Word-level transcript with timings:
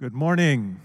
Good 0.00 0.14
morning. 0.14 0.80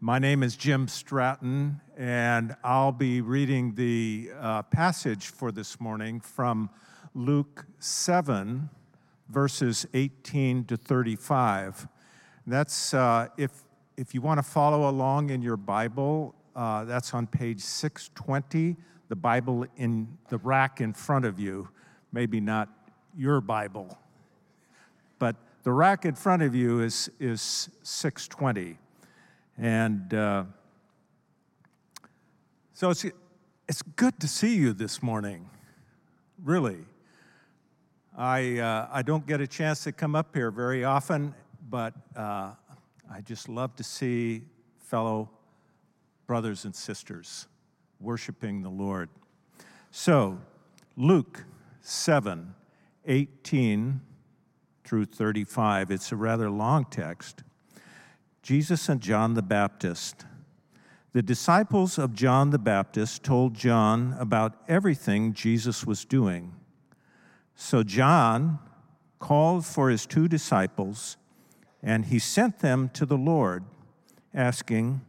My 0.00 0.18
name 0.18 0.42
is 0.42 0.56
Jim 0.56 0.88
Stratton, 0.88 1.80
and 1.96 2.56
I'll 2.64 2.90
be 2.90 3.20
reading 3.20 3.76
the 3.76 4.30
uh, 4.40 4.62
passage 4.62 5.26
for 5.26 5.52
this 5.52 5.80
morning 5.80 6.18
from 6.18 6.68
Luke 7.14 7.66
7, 7.78 8.68
verses 9.28 9.86
18 9.94 10.64
to 10.64 10.76
35. 10.76 11.86
That's, 12.44 12.92
uh, 12.92 13.28
if, 13.38 13.52
if 13.96 14.14
you 14.14 14.20
want 14.20 14.38
to 14.38 14.42
follow 14.42 14.90
along 14.90 15.30
in 15.30 15.40
your 15.40 15.56
Bible, 15.56 16.34
uh, 16.56 16.82
that's 16.86 17.14
on 17.14 17.28
page 17.28 17.60
620, 17.60 18.74
the 19.08 19.14
Bible 19.14 19.64
in 19.76 20.18
the 20.28 20.38
rack 20.38 20.80
in 20.80 20.92
front 20.92 21.24
of 21.24 21.38
you. 21.38 21.68
Maybe 22.12 22.40
not 22.40 22.68
your 23.16 23.40
Bible, 23.40 23.96
but 25.20 25.36
the 25.62 25.72
rack 25.72 26.04
in 26.04 26.14
front 26.14 26.42
of 26.42 26.54
you 26.54 26.80
is, 26.80 27.10
is 27.20 27.68
620. 27.82 28.78
And 29.58 30.14
uh, 30.14 30.44
so 32.72 32.90
it's, 32.90 33.04
it's 33.68 33.82
good 33.82 34.18
to 34.20 34.28
see 34.28 34.54
you 34.56 34.72
this 34.72 35.02
morning, 35.02 35.50
really. 36.42 36.78
I, 38.16 38.58
uh, 38.58 38.88
I 38.90 39.02
don't 39.02 39.26
get 39.26 39.40
a 39.40 39.46
chance 39.46 39.84
to 39.84 39.92
come 39.92 40.14
up 40.14 40.34
here 40.34 40.50
very 40.50 40.84
often, 40.84 41.34
but 41.68 41.94
uh, 42.16 42.52
I 43.12 43.20
just 43.22 43.48
love 43.48 43.76
to 43.76 43.84
see 43.84 44.42
fellow 44.78 45.28
brothers 46.26 46.64
and 46.64 46.74
sisters 46.74 47.46
worshiping 48.00 48.62
the 48.62 48.70
Lord. 48.70 49.10
So, 49.90 50.38
Luke 50.96 51.44
7 51.82 52.54
18 53.06 54.00
through 54.90 55.04
35. 55.04 55.92
It's 55.92 56.10
a 56.10 56.16
rather 56.16 56.50
long 56.50 56.84
text. 56.84 57.44
Jesus 58.42 58.88
and 58.88 59.00
John 59.00 59.34
the 59.34 59.42
Baptist. 59.42 60.26
The 61.12 61.22
disciples 61.22 61.96
of 61.96 62.12
John 62.12 62.50
the 62.50 62.58
Baptist 62.58 63.22
told 63.22 63.54
John 63.54 64.16
about 64.18 64.56
everything 64.66 65.32
Jesus 65.32 65.86
was 65.86 66.04
doing. 66.04 66.56
So 67.54 67.84
John 67.84 68.58
called 69.20 69.64
for 69.64 69.90
his 69.90 70.06
two 70.06 70.26
disciples 70.26 71.16
and 71.84 72.06
he 72.06 72.18
sent 72.18 72.58
them 72.58 72.88
to 72.94 73.06
the 73.06 73.16
Lord, 73.16 73.62
asking, 74.34 75.02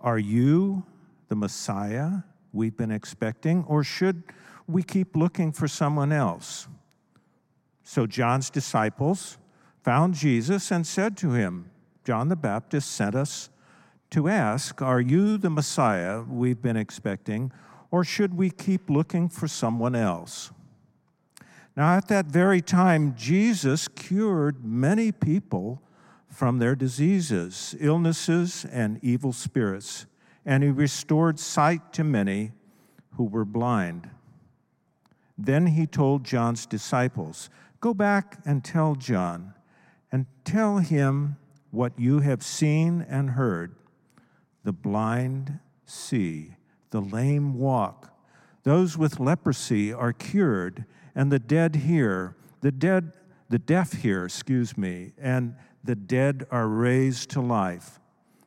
Are 0.00 0.18
you 0.18 0.82
the 1.28 1.36
Messiah 1.36 2.24
we've 2.52 2.76
been 2.76 2.90
expecting, 2.90 3.62
or 3.68 3.84
should 3.84 4.24
we 4.66 4.82
keep 4.82 5.14
looking 5.14 5.52
for 5.52 5.68
someone 5.68 6.10
else? 6.10 6.66
So 7.84 8.06
John's 8.06 8.50
disciples 8.50 9.38
found 9.82 10.14
Jesus 10.14 10.70
and 10.70 10.86
said 10.86 11.16
to 11.18 11.32
him, 11.32 11.70
John 12.04 12.28
the 12.28 12.36
Baptist 12.36 12.90
sent 12.90 13.14
us 13.14 13.50
to 14.10 14.28
ask, 14.28 14.80
Are 14.82 15.00
you 15.00 15.38
the 15.38 15.50
Messiah 15.50 16.22
we've 16.22 16.60
been 16.60 16.76
expecting, 16.76 17.52
or 17.90 18.04
should 18.04 18.34
we 18.34 18.50
keep 18.50 18.90
looking 18.90 19.28
for 19.28 19.48
someone 19.48 19.94
else? 19.94 20.50
Now, 21.76 21.96
at 21.96 22.08
that 22.08 22.26
very 22.26 22.60
time, 22.60 23.14
Jesus 23.16 23.88
cured 23.88 24.64
many 24.64 25.10
people 25.10 25.80
from 26.28 26.58
their 26.58 26.74
diseases, 26.74 27.74
illnesses, 27.80 28.66
and 28.70 28.98
evil 29.02 29.32
spirits, 29.32 30.06
and 30.44 30.62
he 30.62 30.70
restored 30.70 31.38
sight 31.38 31.92
to 31.94 32.04
many 32.04 32.52
who 33.16 33.24
were 33.24 33.44
blind. 33.44 34.10
Then 35.38 35.68
he 35.68 35.86
told 35.86 36.24
John's 36.24 36.66
disciples, 36.66 37.48
Go 37.82 37.92
back 37.92 38.38
and 38.46 38.62
tell 38.64 38.94
John, 38.94 39.54
and 40.12 40.26
tell 40.44 40.78
him 40.78 41.36
what 41.72 41.98
you 41.98 42.20
have 42.20 42.40
seen 42.44 43.04
and 43.08 43.30
heard. 43.30 43.74
The 44.62 44.72
blind 44.72 45.58
see, 45.84 46.54
the 46.90 47.00
lame 47.00 47.58
walk, 47.58 48.16
those 48.62 48.96
with 48.96 49.18
leprosy 49.18 49.92
are 49.92 50.12
cured, 50.12 50.84
and 51.16 51.32
the 51.32 51.40
dead 51.40 51.74
hear, 51.74 52.36
the 52.60 52.70
dead, 52.70 53.14
the 53.48 53.58
deaf 53.58 53.94
hear, 53.94 54.26
excuse 54.26 54.78
me, 54.78 55.10
and 55.18 55.56
the 55.82 55.96
dead 55.96 56.46
are 56.52 56.68
raised 56.68 57.30
to 57.30 57.40
life. 57.40 57.98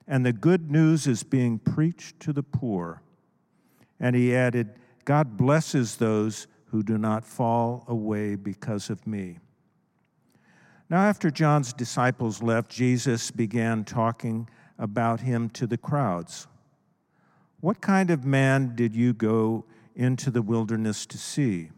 And 0.08 0.26
the 0.26 0.32
good 0.32 0.72
news 0.72 1.08
is 1.08 1.24
being 1.24 1.60
preached 1.60 2.22
to 2.22 2.32
the 2.32 2.42
poor. 2.42 3.02
And 4.00 4.16
he 4.16 4.34
added, 4.34 4.76
God 5.04 5.36
blesses 5.36 5.98
those 5.98 6.48
who 6.66 6.84
do 6.84 6.98
not 6.98 7.26
fall 7.26 7.86
away 7.88 8.36
because 8.36 8.90
of 8.90 9.06
me. 9.06 9.40
Now, 10.90 11.02
after 11.02 11.32
John's 11.32 11.74
disciples 11.74 12.44
left, 12.44 12.70
Jesus 12.70 13.32
began 13.32 13.84
talking 13.84 14.48
about 14.78 15.22
him 15.22 15.50
to 15.52 15.66
the 15.66 15.78
crowds. 15.78 16.48
What 17.60 17.82
kind 17.82 18.12
of 18.12 18.26
man 18.26 18.76
did 18.76 18.96
you 18.96 19.14
go 19.14 19.66
into 19.96 20.30
the 20.30 20.42
wilderness 20.42 21.06
to 21.08 21.18
see? 21.18 21.70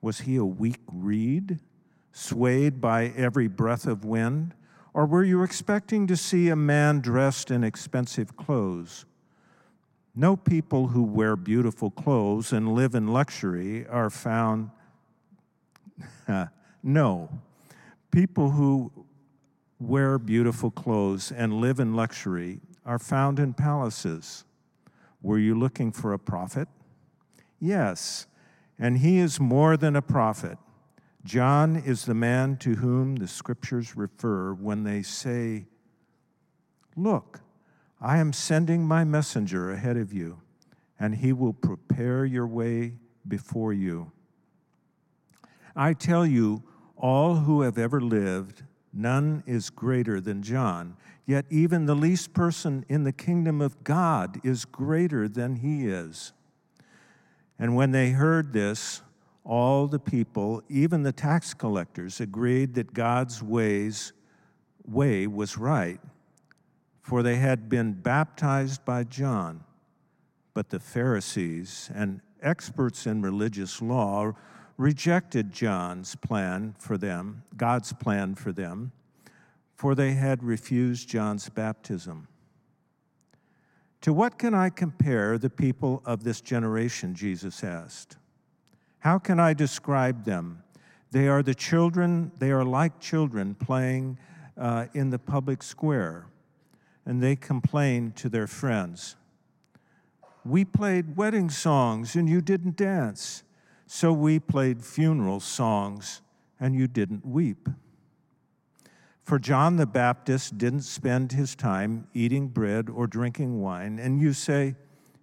Was 0.00 0.20
he 0.20 0.36
a 0.36 0.44
weak 0.44 0.80
reed, 0.92 1.58
swayed 2.12 2.80
by 2.80 3.06
every 3.16 3.48
breath 3.48 3.86
of 3.86 4.04
wind? 4.04 4.54
Or 4.92 5.06
were 5.06 5.24
you 5.24 5.42
expecting 5.42 6.06
to 6.06 6.16
see 6.16 6.48
a 6.48 6.56
man 6.56 7.00
dressed 7.00 7.50
in 7.50 7.64
expensive 7.64 8.36
clothes? 8.36 9.06
No 10.14 10.36
people 10.36 10.88
who 10.88 11.02
wear 11.02 11.34
beautiful 11.34 11.90
clothes 11.90 12.52
and 12.52 12.74
live 12.74 12.94
in 12.94 13.08
luxury 13.08 13.86
are 13.88 14.10
found. 14.10 14.70
no. 16.82 17.28
People 18.12 18.50
who 18.50 18.92
wear 19.80 20.18
beautiful 20.18 20.70
clothes 20.70 21.32
and 21.32 21.54
live 21.54 21.80
in 21.80 21.94
luxury 21.94 22.60
are 22.86 22.98
found 22.98 23.40
in 23.40 23.54
palaces. 23.54 24.44
Were 25.20 25.38
you 25.38 25.58
looking 25.58 25.90
for 25.90 26.12
a 26.12 26.18
prophet? 26.18 26.68
Yes, 27.58 28.26
and 28.78 28.98
he 28.98 29.18
is 29.18 29.40
more 29.40 29.76
than 29.76 29.96
a 29.96 30.02
prophet. 30.02 30.58
John 31.24 31.76
is 31.76 32.04
the 32.04 32.14
man 32.14 32.56
to 32.58 32.74
whom 32.74 33.16
the 33.16 33.26
scriptures 33.26 33.96
refer 33.96 34.52
when 34.52 34.84
they 34.84 35.02
say, 35.02 35.64
Look, 36.96 37.40
I 38.04 38.18
am 38.18 38.34
sending 38.34 38.86
my 38.86 39.02
messenger 39.02 39.72
ahead 39.72 39.96
of 39.96 40.12
you, 40.12 40.42
and 41.00 41.14
he 41.14 41.32
will 41.32 41.54
prepare 41.54 42.26
your 42.26 42.46
way 42.46 42.98
before 43.26 43.72
you. 43.72 44.12
I 45.74 45.94
tell 45.94 46.26
you, 46.26 46.64
all 46.98 47.36
who 47.36 47.62
have 47.62 47.78
ever 47.78 48.02
lived, 48.02 48.62
none 48.92 49.42
is 49.46 49.70
greater 49.70 50.20
than 50.20 50.42
John. 50.42 50.98
Yet 51.24 51.46
even 51.48 51.86
the 51.86 51.96
least 51.96 52.34
person 52.34 52.84
in 52.90 53.04
the 53.04 53.12
kingdom 53.12 53.62
of 53.62 53.82
God 53.84 54.38
is 54.44 54.66
greater 54.66 55.26
than 55.26 55.56
he 55.56 55.86
is. 55.86 56.34
And 57.58 57.74
when 57.74 57.92
they 57.92 58.10
heard 58.10 58.52
this, 58.52 59.00
all 59.44 59.86
the 59.86 59.98
people, 59.98 60.62
even 60.68 61.04
the 61.04 61.12
tax 61.12 61.54
collectors, 61.54 62.20
agreed 62.20 62.74
that 62.74 62.92
God's 62.92 63.42
ways 63.42 64.12
way 64.84 65.26
was 65.26 65.56
right 65.56 66.00
for 67.04 67.22
they 67.22 67.36
had 67.36 67.68
been 67.68 67.92
baptized 67.92 68.82
by 68.86 69.04
John. 69.04 69.62
But 70.54 70.70
the 70.70 70.80
Pharisees 70.80 71.90
and 71.94 72.22
experts 72.40 73.06
in 73.06 73.20
religious 73.20 73.82
law 73.82 74.32
rejected 74.78 75.52
John's 75.52 76.16
plan 76.16 76.74
for 76.78 76.96
them, 76.96 77.42
God's 77.58 77.92
plan 77.92 78.34
for 78.34 78.52
them, 78.52 78.90
for 79.76 79.94
they 79.94 80.14
had 80.14 80.42
refused 80.42 81.06
John's 81.06 81.50
baptism. 81.50 82.26
To 84.00 84.14
what 84.14 84.38
can 84.38 84.54
I 84.54 84.70
compare 84.70 85.36
the 85.36 85.50
people 85.50 86.00
of 86.06 86.24
this 86.24 86.40
generation? 86.40 87.14
Jesus 87.14 87.62
asked. 87.62 88.16
How 89.00 89.18
can 89.18 89.38
I 89.38 89.52
describe 89.52 90.24
them? 90.24 90.62
They 91.10 91.28
are 91.28 91.42
the 91.42 91.54
children, 91.54 92.32
they 92.38 92.50
are 92.50 92.64
like 92.64 92.98
children 92.98 93.54
playing 93.54 94.18
uh, 94.56 94.86
in 94.94 95.10
the 95.10 95.18
public 95.18 95.62
square 95.62 96.28
and 97.06 97.22
they 97.22 97.36
complained 97.36 98.16
to 98.16 98.28
their 98.28 98.46
friends. 98.46 99.16
We 100.44 100.64
played 100.64 101.16
wedding 101.16 101.50
songs 101.50 102.16
and 102.16 102.28
you 102.28 102.40
didn't 102.40 102.76
dance. 102.76 103.42
So 103.86 104.12
we 104.12 104.38
played 104.38 104.84
funeral 104.84 105.40
songs 105.40 106.20
and 106.60 106.74
you 106.74 106.86
didn't 106.86 107.26
weep. 107.26 107.68
For 109.22 109.38
John 109.38 109.76
the 109.76 109.86
Baptist 109.86 110.58
didn't 110.58 110.82
spend 110.82 111.32
his 111.32 111.54
time 111.54 112.06
eating 112.12 112.48
bread 112.48 112.90
or 112.90 113.06
drinking 113.06 113.62
wine, 113.62 113.98
and 113.98 114.20
you 114.20 114.34
say 114.34 114.74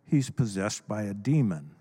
he's 0.06 0.32
possessed 0.32 0.88
by 0.88 1.04
a 1.04 1.14
demon. 1.14 1.72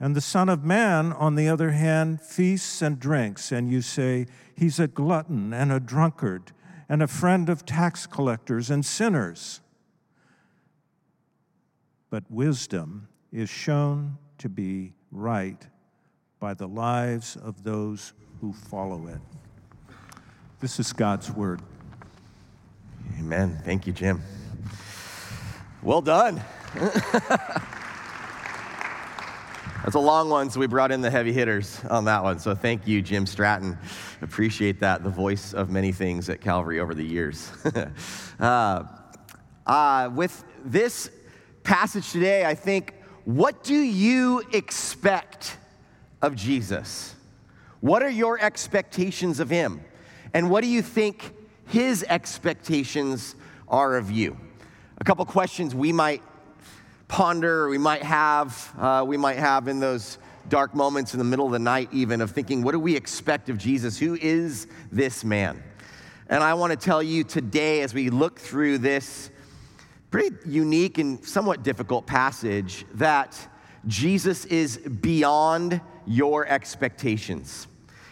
And 0.00 0.16
the 0.16 0.22
Son 0.22 0.48
of 0.48 0.64
Man, 0.64 1.12
on 1.12 1.34
the 1.34 1.48
other 1.48 1.72
hand, 1.72 2.22
feasts 2.22 2.80
and 2.80 2.98
drinks, 2.98 3.52
and 3.52 3.70
you 3.70 3.82
say 3.82 4.26
he's 4.56 4.80
a 4.80 4.88
glutton 4.88 5.52
and 5.52 5.70
a 5.70 5.78
drunkard 5.78 6.52
and 6.88 7.02
a 7.02 7.06
friend 7.06 7.48
of 7.48 7.64
tax 7.64 8.06
collectors 8.06 8.70
and 8.70 8.84
sinners. 8.84 9.60
But 12.10 12.24
wisdom 12.30 13.08
is 13.32 13.50
shown 13.50 14.18
to 14.38 14.48
be 14.48 14.92
right 15.10 15.66
by 16.38 16.54
the 16.54 16.68
lives 16.68 17.36
of 17.36 17.64
those 17.64 18.12
who 18.40 18.52
follow 18.52 19.06
it. 19.06 19.20
This 20.60 20.78
is 20.78 20.92
God's 20.92 21.30
word. 21.30 21.60
Amen. 23.18 23.60
Thank 23.64 23.86
you, 23.86 23.92
Jim. 23.92 24.22
Well 25.82 26.02
done. 26.02 26.42
That's 29.84 29.96
a 29.96 30.00
long 30.00 30.30
one, 30.30 30.48
so 30.48 30.60
we 30.60 30.66
brought 30.66 30.90
in 30.92 31.02
the 31.02 31.10
heavy 31.10 31.30
hitters 31.30 31.78
on 31.90 32.06
that 32.06 32.22
one. 32.22 32.38
So 32.38 32.54
thank 32.54 32.86
you, 32.86 33.02
Jim 33.02 33.26
Stratton. 33.26 33.76
Appreciate 34.22 34.80
that, 34.80 35.04
the 35.04 35.10
voice 35.10 35.52
of 35.52 35.68
many 35.68 35.92
things 35.92 36.30
at 36.30 36.40
Calvary 36.40 36.80
over 36.80 36.94
the 36.94 37.04
years. 37.04 37.52
uh, 38.40 38.84
uh, 39.66 40.10
with 40.14 40.42
this 40.64 41.10
passage 41.64 42.12
today, 42.12 42.46
I 42.46 42.54
think, 42.54 42.94
what 43.26 43.62
do 43.62 43.74
you 43.74 44.42
expect 44.54 45.58
of 46.22 46.34
Jesus? 46.34 47.14
What 47.80 48.02
are 48.02 48.08
your 48.08 48.40
expectations 48.40 49.38
of 49.38 49.50
him? 49.50 49.82
And 50.32 50.48
what 50.48 50.62
do 50.62 50.70
you 50.70 50.80
think 50.80 51.30
his 51.66 52.06
expectations 52.08 53.34
are 53.68 53.98
of 53.98 54.10
you? 54.10 54.38
A 54.96 55.04
couple 55.04 55.26
questions 55.26 55.74
we 55.74 55.92
might 55.92 56.22
ponder, 57.08 57.68
we 57.68 57.78
might 57.78 58.02
have, 58.02 58.72
uh, 58.78 59.04
we 59.06 59.16
might 59.16 59.36
have 59.36 59.68
in 59.68 59.80
those 59.80 60.18
dark 60.48 60.74
moments 60.74 61.14
in 61.14 61.18
the 61.18 61.24
middle 61.24 61.46
of 61.46 61.52
the 61.52 61.58
night, 61.58 61.88
even 61.92 62.20
of 62.20 62.30
thinking, 62.30 62.62
what 62.62 62.72
do 62.72 62.80
we 62.80 62.96
expect 62.96 63.48
of 63.48 63.58
Jesus? 63.58 63.98
Who 63.98 64.14
is 64.20 64.66
this 64.92 65.24
man? 65.24 65.62
And 66.28 66.42
I 66.42 66.54
want 66.54 66.70
to 66.72 66.76
tell 66.76 67.02
you 67.02 67.24
today, 67.24 67.82
as 67.82 67.94
we 67.94 68.10
look 68.10 68.38
through 68.38 68.78
this 68.78 69.30
pretty 70.10 70.36
unique 70.46 70.98
and 70.98 71.24
somewhat 71.24 71.62
difficult 71.62 72.06
passage, 72.06 72.84
that 72.94 73.36
Jesus 73.86 74.44
is 74.46 74.78
beyond 74.78 75.80
your 76.06 76.46
expectations. 76.46 77.66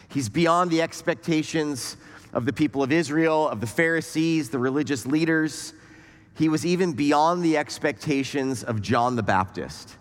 He's 0.09 0.29
beyond 0.29 0.71
the 0.71 0.83
expectations 0.83 1.97
of 2.33 2.44
the 2.44 2.53
people 2.53 2.83
of 2.83 2.93
Israel, 2.93 3.49
of 3.49 3.61
the 3.61 3.67
Pharisees, 3.67 4.50
the 4.50 4.59
religious 4.59 5.06
leaders 5.06 5.75
he 6.34 6.49
was 6.49 6.64
even 6.64 6.93
beyond 6.93 7.43
the 7.43 7.56
expectations 7.56 8.64
of 8.64 8.81
John 8.81 9.17
the 9.17 9.23
Baptist. 9.23 9.96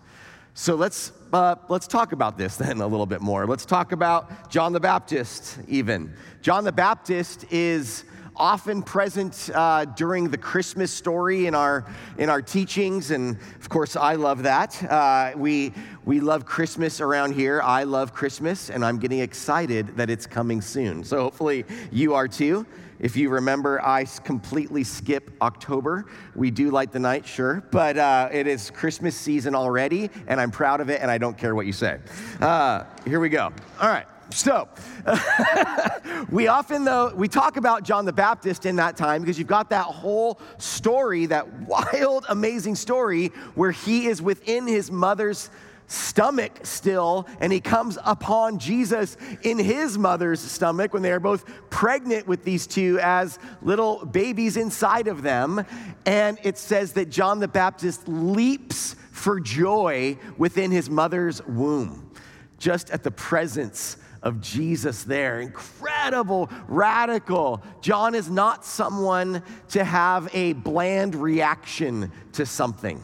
So 0.54 0.74
let's, 0.74 1.12
uh, 1.32 1.56
let's 1.68 1.86
talk 1.86 2.12
about 2.12 2.36
this 2.36 2.56
then 2.56 2.80
a 2.80 2.86
little 2.86 3.06
bit 3.06 3.20
more. 3.20 3.46
Let's 3.46 3.64
talk 3.64 3.92
about 3.92 4.50
John 4.50 4.72
the 4.72 4.80
Baptist, 4.80 5.58
even. 5.68 6.14
John 6.42 6.64
the 6.64 6.72
Baptist 6.72 7.46
is 7.50 8.04
often 8.36 8.82
present 8.82 9.50
uh, 9.54 9.84
during 9.84 10.30
the 10.30 10.38
Christmas 10.38 10.90
story 10.90 11.46
in 11.46 11.54
our, 11.54 11.86
in 12.18 12.28
our 12.28 12.42
teachings. 12.42 13.10
And 13.10 13.38
of 13.60 13.68
course, 13.68 13.96
I 13.96 14.14
love 14.14 14.42
that. 14.42 14.82
Uh, 14.84 15.32
we, 15.36 15.72
we 16.04 16.20
love 16.20 16.44
Christmas 16.44 17.00
around 17.00 17.32
here. 17.32 17.60
I 17.62 17.84
love 17.84 18.12
Christmas, 18.12 18.70
and 18.70 18.84
I'm 18.84 18.98
getting 18.98 19.20
excited 19.20 19.96
that 19.96 20.10
it's 20.10 20.26
coming 20.26 20.60
soon. 20.60 21.04
So 21.04 21.22
hopefully, 21.22 21.64
you 21.90 22.14
are 22.14 22.28
too. 22.28 22.66
If 23.02 23.16
you 23.16 23.30
remember, 23.30 23.84
I 23.84 24.04
completely 24.04 24.84
skip 24.84 25.32
October. 25.42 26.06
We 26.36 26.52
do 26.52 26.70
light 26.70 26.92
the 26.92 27.00
night, 27.00 27.26
sure, 27.26 27.64
but 27.72 27.98
uh, 27.98 28.28
it 28.30 28.46
is 28.46 28.70
Christmas 28.70 29.16
season 29.16 29.56
already, 29.56 30.08
and 30.28 30.40
I'm 30.40 30.52
proud 30.52 30.80
of 30.80 30.88
it, 30.88 31.02
and 31.02 31.10
I 31.10 31.18
don't 31.18 31.36
care 31.36 31.56
what 31.56 31.66
you 31.66 31.72
say. 31.72 31.98
Uh, 32.40 32.84
here 33.04 33.18
we 33.18 33.28
go. 33.28 33.52
All 33.80 33.88
right. 33.88 34.06
So, 34.30 34.68
we 36.30 36.46
often, 36.46 36.84
though, 36.84 37.12
we 37.14 37.26
talk 37.26 37.56
about 37.56 37.82
John 37.82 38.04
the 38.04 38.12
Baptist 38.12 38.66
in 38.66 38.76
that 38.76 38.96
time 38.96 39.20
because 39.20 39.36
you've 39.36 39.48
got 39.48 39.68
that 39.70 39.86
whole 39.86 40.40
story, 40.58 41.26
that 41.26 41.52
wild, 41.66 42.24
amazing 42.28 42.76
story 42.76 43.32
where 43.56 43.72
he 43.72 44.06
is 44.06 44.22
within 44.22 44.68
his 44.68 44.92
mother's 44.92 45.50
stomach 45.92 46.60
still, 46.62 47.26
and 47.40 47.52
he 47.52 47.60
comes 47.60 47.98
upon 48.04 48.58
Jesus 48.58 49.16
in 49.42 49.58
his 49.58 49.98
mother's 49.98 50.40
stomach 50.40 50.92
when 50.92 51.02
they 51.02 51.12
are 51.12 51.20
both 51.20 51.44
pregnant 51.70 52.26
with 52.26 52.44
these 52.44 52.66
two 52.66 52.98
as 53.02 53.38
little 53.60 54.04
babies 54.06 54.56
inside 54.56 55.06
of 55.06 55.22
them. 55.22 55.64
And 56.06 56.38
it 56.42 56.58
says 56.58 56.94
that 56.94 57.10
John 57.10 57.40
the 57.40 57.48
Baptist 57.48 58.08
leaps 58.08 58.96
for 59.10 59.38
joy 59.38 60.18
within 60.38 60.70
his 60.70 60.88
mother's 60.88 61.44
womb, 61.46 62.10
just 62.58 62.90
at 62.90 63.02
the 63.02 63.10
presence 63.10 63.98
of 64.22 64.40
Jesus 64.40 65.02
there. 65.04 65.40
Incredible, 65.40 66.48
radical. 66.68 67.62
John 67.80 68.14
is 68.14 68.30
not 68.30 68.64
someone 68.64 69.42
to 69.70 69.84
have 69.84 70.28
a 70.32 70.54
bland 70.54 71.14
reaction 71.14 72.10
to 72.32 72.46
something. 72.46 73.02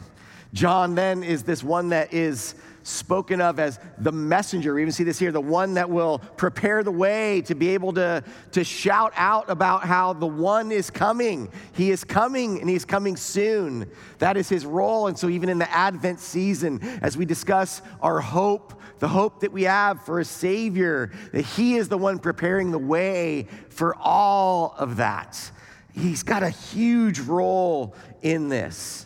John 0.53 0.95
then 0.95 1.23
is 1.23 1.43
this 1.43 1.63
one 1.63 1.89
that 1.89 2.13
is 2.13 2.55
spoken 2.89 3.41
of 3.41 3.59
as 3.59 3.79
the 3.97 4.11
messenger. 4.11 4.73
We 4.73 4.81
even 4.81 4.91
see 4.91 5.03
this 5.03 5.19
here 5.19 5.31
the 5.31 5.41
one 5.41 5.75
that 5.75 5.89
will 5.89 6.19
prepare 6.37 6.83
the 6.83 6.91
way 6.91 7.41
to 7.41 7.55
be 7.55 7.69
able 7.69 7.93
to, 7.93 8.23
to 8.51 8.63
shout 8.63 9.13
out 9.15 9.49
about 9.49 9.83
how 9.83 10.13
the 10.13 10.27
one 10.27 10.71
is 10.71 10.89
coming. 10.89 11.51
He 11.73 11.91
is 11.91 12.03
coming 12.03 12.59
and 12.59 12.69
he's 12.69 12.85
coming 12.85 13.15
soon. 13.15 13.89
That 14.17 14.37
is 14.37 14.49
his 14.49 14.65
role. 14.65 15.07
And 15.07 15.17
so, 15.17 15.29
even 15.29 15.49
in 15.49 15.59
the 15.59 15.71
Advent 15.71 16.19
season, 16.19 16.81
as 17.01 17.15
we 17.15 17.25
discuss 17.25 17.81
our 18.01 18.19
hope, 18.19 18.79
the 18.99 19.07
hope 19.07 19.39
that 19.41 19.51
we 19.51 19.63
have 19.63 20.01
for 20.01 20.19
a 20.19 20.25
Savior, 20.25 21.11
that 21.31 21.43
He 21.43 21.75
is 21.75 21.89
the 21.89 21.97
one 21.97 22.19
preparing 22.19 22.71
the 22.71 22.79
way 22.79 23.47
for 23.69 23.95
all 23.95 24.75
of 24.77 24.97
that. 24.97 25.51
He's 25.93 26.23
got 26.23 26.43
a 26.43 26.49
huge 26.49 27.19
role 27.19 27.95
in 28.21 28.49
this. 28.49 29.05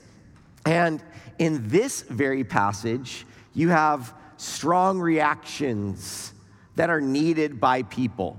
And 0.66 1.02
in 1.40 1.68
this 1.70 2.02
very 2.02 2.44
passage, 2.44 3.26
you 3.54 3.70
have 3.70 4.14
strong 4.38 5.00
reactions 5.00 6.34
that 6.76 6.90
are 6.90 7.02
needed 7.02 7.60
by 7.60 7.84
people. 7.84 8.38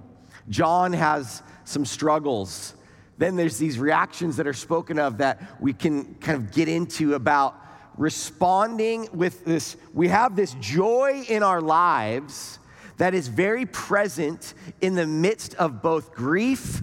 John 0.48 0.92
has 0.92 1.42
some 1.64 1.84
struggles. 1.84 2.74
Then 3.16 3.36
there's 3.36 3.58
these 3.58 3.78
reactions 3.78 4.36
that 4.36 4.46
are 4.46 4.52
spoken 4.52 4.98
of 4.98 5.18
that 5.18 5.60
we 5.60 5.72
can 5.72 6.14
kind 6.16 6.36
of 6.36 6.52
get 6.52 6.68
into 6.68 7.14
about 7.14 7.56
responding 7.96 9.08
with 9.12 9.44
this. 9.44 9.76
We 9.92 10.08
have 10.08 10.34
this 10.34 10.54
joy 10.60 11.24
in 11.28 11.42
our 11.42 11.60
lives 11.60 12.58
that 12.96 13.14
is 13.14 13.28
very 13.28 13.66
present 13.66 14.54
in 14.80 14.94
the 14.94 15.06
midst 15.06 15.54
of 15.54 15.80
both 15.80 16.12
grief 16.12 16.82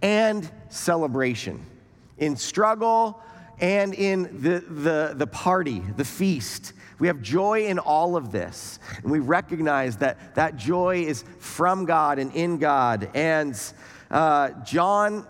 and 0.00 0.48
celebration, 0.68 1.64
in 2.18 2.36
struggle 2.36 3.20
and 3.60 3.94
in 3.94 4.42
the, 4.42 4.60
the, 4.60 5.14
the 5.16 5.26
party, 5.26 5.80
the 5.96 6.04
feast. 6.04 6.72
We 6.98 7.08
have 7.08 7.20
joy 7.20 7.66
in 7.66 7.78
all 7.78 8.16
of 8.16 8.30
this. 8.30 8.78
And 9.02 9.10
we 9.10 9.18
recognize 9.18 9.96
that 9.98 10.34
that 10.36 10.56
joy 10.56 11.04
is 11.04 11.24
from 11.38 11.84
God 11.84 12.18
and 12.18 12.32
in 12.32 12.58
God. 12.58 13.10
And 13.14 13.60
uh, 14.10 14.50
John, 14.64 15.26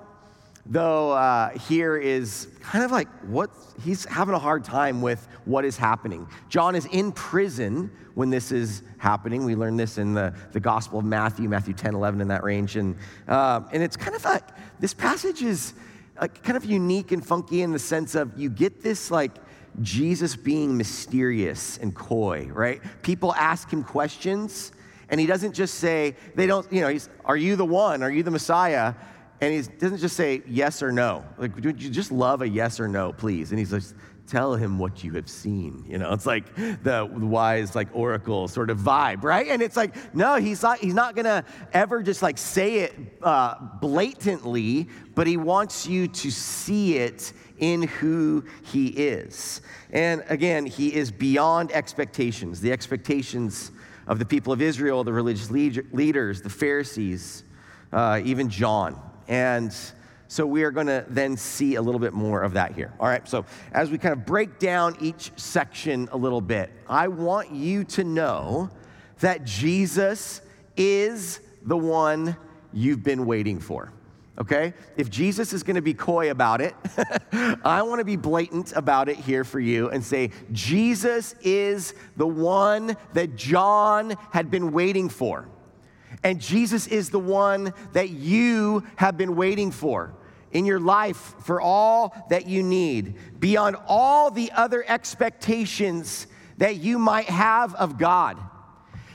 though, 0.67 1.13
uh, 1.13 1.51
here 1.51 1.97
is 1.97 2.49
kind 2.61 2.85
of 2.85 2.91
like 2.91 3.09
what 3.23 3.51
he's 3.83 4.05
having 4.05 4.35
a 4.35 4.39
hard 4.39 4.65
time 4.65 5.01
with 5.01 5.27
what 5.45 5.65
is 5.65 5.77
happening. 5.77 6.27
John 6.49 6.75
is 6.75 6.87
in 6.87 7.13
prison 7.13 7.91
when 8.15 8.31
this 8.31 8.53
is 8.53 8.83
happening. 8.99 9.45
We 9.45 9.57
learn 9.57 9.77
this 9.77 9.99
in 9.99 10.15
the, 10.15 10.35
the 10.53 10.61
Gospel 10.61 10.99
of 10.99 11.05
Matthew, 11.05 11.49
Matthew 11.49 11.75
10, 11.75 11.95
11, 11.95 12.21
in 12.21 12.29
that 12.29 12.45
range. 12.45 12.77
And, 12.77 12.97
uh, 13.27 13.63
and 13.73 13.83
it's 13.83 13.97
kind 13.97 14.15
of 14.15 14.25
like 14.25 14.45
this 14.79 14.95
passage 14.95 15.43
is 15.43 15.75
uh, 16.23 16.29
kind 16.29 16.57
of 16.57 16.65
unique 16.65 17.11
and 17.11 17.27
funky 17.27 17.63
in 17.63 17.73
the 17.73 17.79
sense 17.79 18.15
of 18.15 18.39
you 18.39 18.49
get 18.49 18.81
this 18.81 19.11
like 19.11 19.33
Jesus 19.81 20.37
being 20.37 20.77
mysterious 20.77 21.79
and 21.79 21.95
coy, 21.95 22.49
right? 22.53 22.81
People 23.03 23.35
ask 23.35 23.69
him 23.73 23.83
questions, 23.83 24.71
and 25.09 25.19
he 25.19 25.27
doesn't 25.27 25.53
just 25.53 25.75
say, 25.75 26.15
they 26.37 26.47
don't, 26.47 26.71
you 26.73 26.81
know, 26.81 26.89
he's, 26.89 27.09
are 27.25 27.37
you 27.37 27.57
the 27.57 27.65
one? 27.65 28.05
Are 28.05 28.11
you 28.11 28.23
the 28.23 28.31
Messiah? 28.31 28.95
And 29.41 29.53
he 29.53 29.63
doesn't 29.63 29.99
just 29.99 30.15
say 30.15 30.43
yes 30.47 30.81
or 30.81 30.93
no. 30.93 31.25
Like, 31.39 31.57
would 31.57 31.83
you 31.83 31.91
just 31.91 32.13
love 32.13 32.43
a 32.43 32.49
yes 32.49 32.79
or 32.79 32.87
no, 32.87 33.13
please? 33.13 33.51
And 33.51 33.59
he's 33.59 33.73
like, 33.73 33.83
tell 34.33 34.55
him 34.55 34.79
what 34.79 35.05
you 35.05 35.13
have 35.13 35.29
seen. 35.29 35.85
You 35.87 35.99
know, 35.99 36.15
it's 36.15 36.25
like 36.25 36.55
the 36.57 37.07
wise, 37.13 37.75
like 37.75 37.89
oracle 37.93 38.49
sort 38.49 38.71
of 38.71 38.79
vibe, 38.79 39.25
right? 39.25 39.49
And 39.49 39.61
it's 39.61 39.77
like, 39.77 39.95
no, 40.15 40.37
he's 40.37 40.63
not, 40.63 40.79
he's 40.79 40.95
not 40.95 41.15
gonna 41.15 41.45
ever 41.75 42.03
just 42.03 42.23
like 42.23 42.39
say 42.39 42.77
it 42.77 42.95
uh, 43.23 43.57
blatantly, 43.81 44.89
but 45.15 45.27
he 45.27 45.37
wants 45.37 45.87
you 45.87 46.09
to 46.09 46.31
see 46.31 46.97
it 46.97 47.35
in 47.59 47.83
who 47.83 48.43
he 48.63 48.87
is. 48.87 49.61
And 49.91 50.25
again, 50.29 50.65
he 50.65 50.95
is 50.95 51.13
beyond 51.13 51.71
expectations, 51.71 52.63
the 52.63 52.73
expectations 52.73 53.71
of 54.07 54.19
the 54.19 54.25
people 54.25 54.51
of 54.51 54.63
Israel, 54.63 55.05
the 55.05 55.13
religious 55.13 55.51
leaders, 55.51 56.41
the 56.41 56.51
Pharisees, 56.51 57.45
uh, 57.93 58.23
even 58.25 58.49
John. 58.49 58.99
And 59.29 59.77
so 60.33 60.47
we 60.47 60.63
are 60.63 60.71
going 60.71 60.87
to 60.87 61.05
then 61.11 61.37
see 61.37 61.75
a 61.75 61.83
little 61.83 61.99
bit 62.01 62.15
more 62.15 62.41
of 62.41 62.55
that 62.55 62.73
here. 62.73 62.91
All 62.99 63.07
right, 63.07 63.29
so 63.29 63.45
as 63.73 63.91
we 63.91 63.99
kind 63.99 64.15
of 64.15 64.25
break 64.25 64.59
down 64.59 64.97
each 64.99 65.31
section 65.37 66.09
a 66.11 66.17
little 66.17 66.41
bit, 66.41 66.73
I 66.89 67.09
want 67.09 67.51
you 67.51 67.85
to 67.85 68.03
know 68.03 68.71
that 69.21 69.45
Jesus 69.45 70.41
is 70.75 71.41
the 71.63 71.77
one 71.77 72.35
you've 72.73 73.03
been 73.03 73.27
waiting 73.27 73.61
for 73.61 73.93
okay? 74.39 74.73
If 74.97 75.11
Jesus 75.11 75.53
is 75.53 75.63
gonna 75.63 75.83
be 75.83 75.93
coy 75.93 76.31
about 76.31 76.63
it, 76.63 76.75
I 77.63 77.83
wanna 77.83 78.03
be 78.03 78.17
blatant 78.17 78.73
about 78.73 79.11
it 79.11 79.17
here 79.17 79.45
for 79.45 79.61
you 79.61 79.91
and 79.91 80.03
say, 80.03 80.31
Jesus 80.51 81.35
is 81.43 81.95
the 82.17 82.27
one 82.27 82.97
that 83.13 83.37
John 83.37 84.17
had 84.33 84.51
been 84.51 84.73
waiting 84.73 85.11
for. 85.11 85.47
And 86.25 86.41
Jesus 86.41 86.87
is 86.87 87.11
the 87.11 87.19
one 87.19 87.75
that 87.93 88.09
you 88.09 88.85
have 88.97 89.19
been 89.19 89.37
waiting 89.37 89.71
for. 89.71 90.15
In 90.53 90.65
your 90.67 90.81
life 90.81 91.35
for 91.41 91.61
all 91.61 92.15
that 92.31 92.47
you 92.47 92.63
need, 92.63 93.41
beyond 93.41 93.77
all 93.87 94.31
the 94.31 94.53
other 94.53 94.85
expectations 94.87 96.27
that 96.59 96.77
you 96.77 96.99
might 96.99 97.27
have 97.27 97.75
of 97.75 97.99
God. 97.99 98.39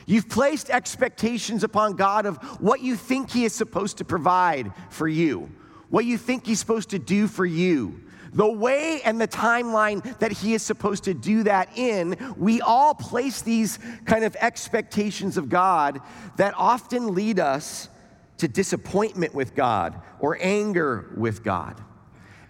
You've 0.05 0.29
placed 0.29 0.69
expectations 0.69 1.63
upon 1.63 1.95
God 1.95 2.25
of 2.25 2.37
what 2.61 2.81
you 2.81 2.95
think 2.95 3.29
He 3.29 3.45
is 3.45 3.53
supposed 3.53 3.97
to 3.97 4.05
provide 4.05 4.71
for 4.89 5.07
you, 5.07 5.49
what 5.89 6.05
you 6.05 6.17
think 6.17 6.45
He's 6.45 6.59
supposed 6.59 6.89
to 6.89 6.99
do 6.99 7.27
for 7.27 7.45
you. 7.45 8.01
The 8.33 8.47
way 8.47 9.01
and 9.03 9.19
the 9.19 9.27
timeline 9.27 10.19
that 10.19 10.31
he 10.31 10.53
is 10.53 10.61
supposed 10.61 11.05
to 11.05 11.13
do 11.13 11.43
that 11.43 11.75
in, 11.75 12.35
we 12.37 12.61
all 12.61 12.93
place 12.93 13.41
these 13.41 13.79
kind 14.05 14.23
of 14.23 14.35
expectations 14.39 15.37
of 15.37 15.49
God 15.49 16.01
that 16.35 16.53
often 16.55 17.15
lead 17.15 17.39
us 17.39 17.89
to 18.37 18.47
disappointment 18.47 19.33
with 19.33 19.55
God 19.55 20.01
or 20.19 20.37
anger 20.39 21.11
with 21.17 21.43
God. 21.43 21.81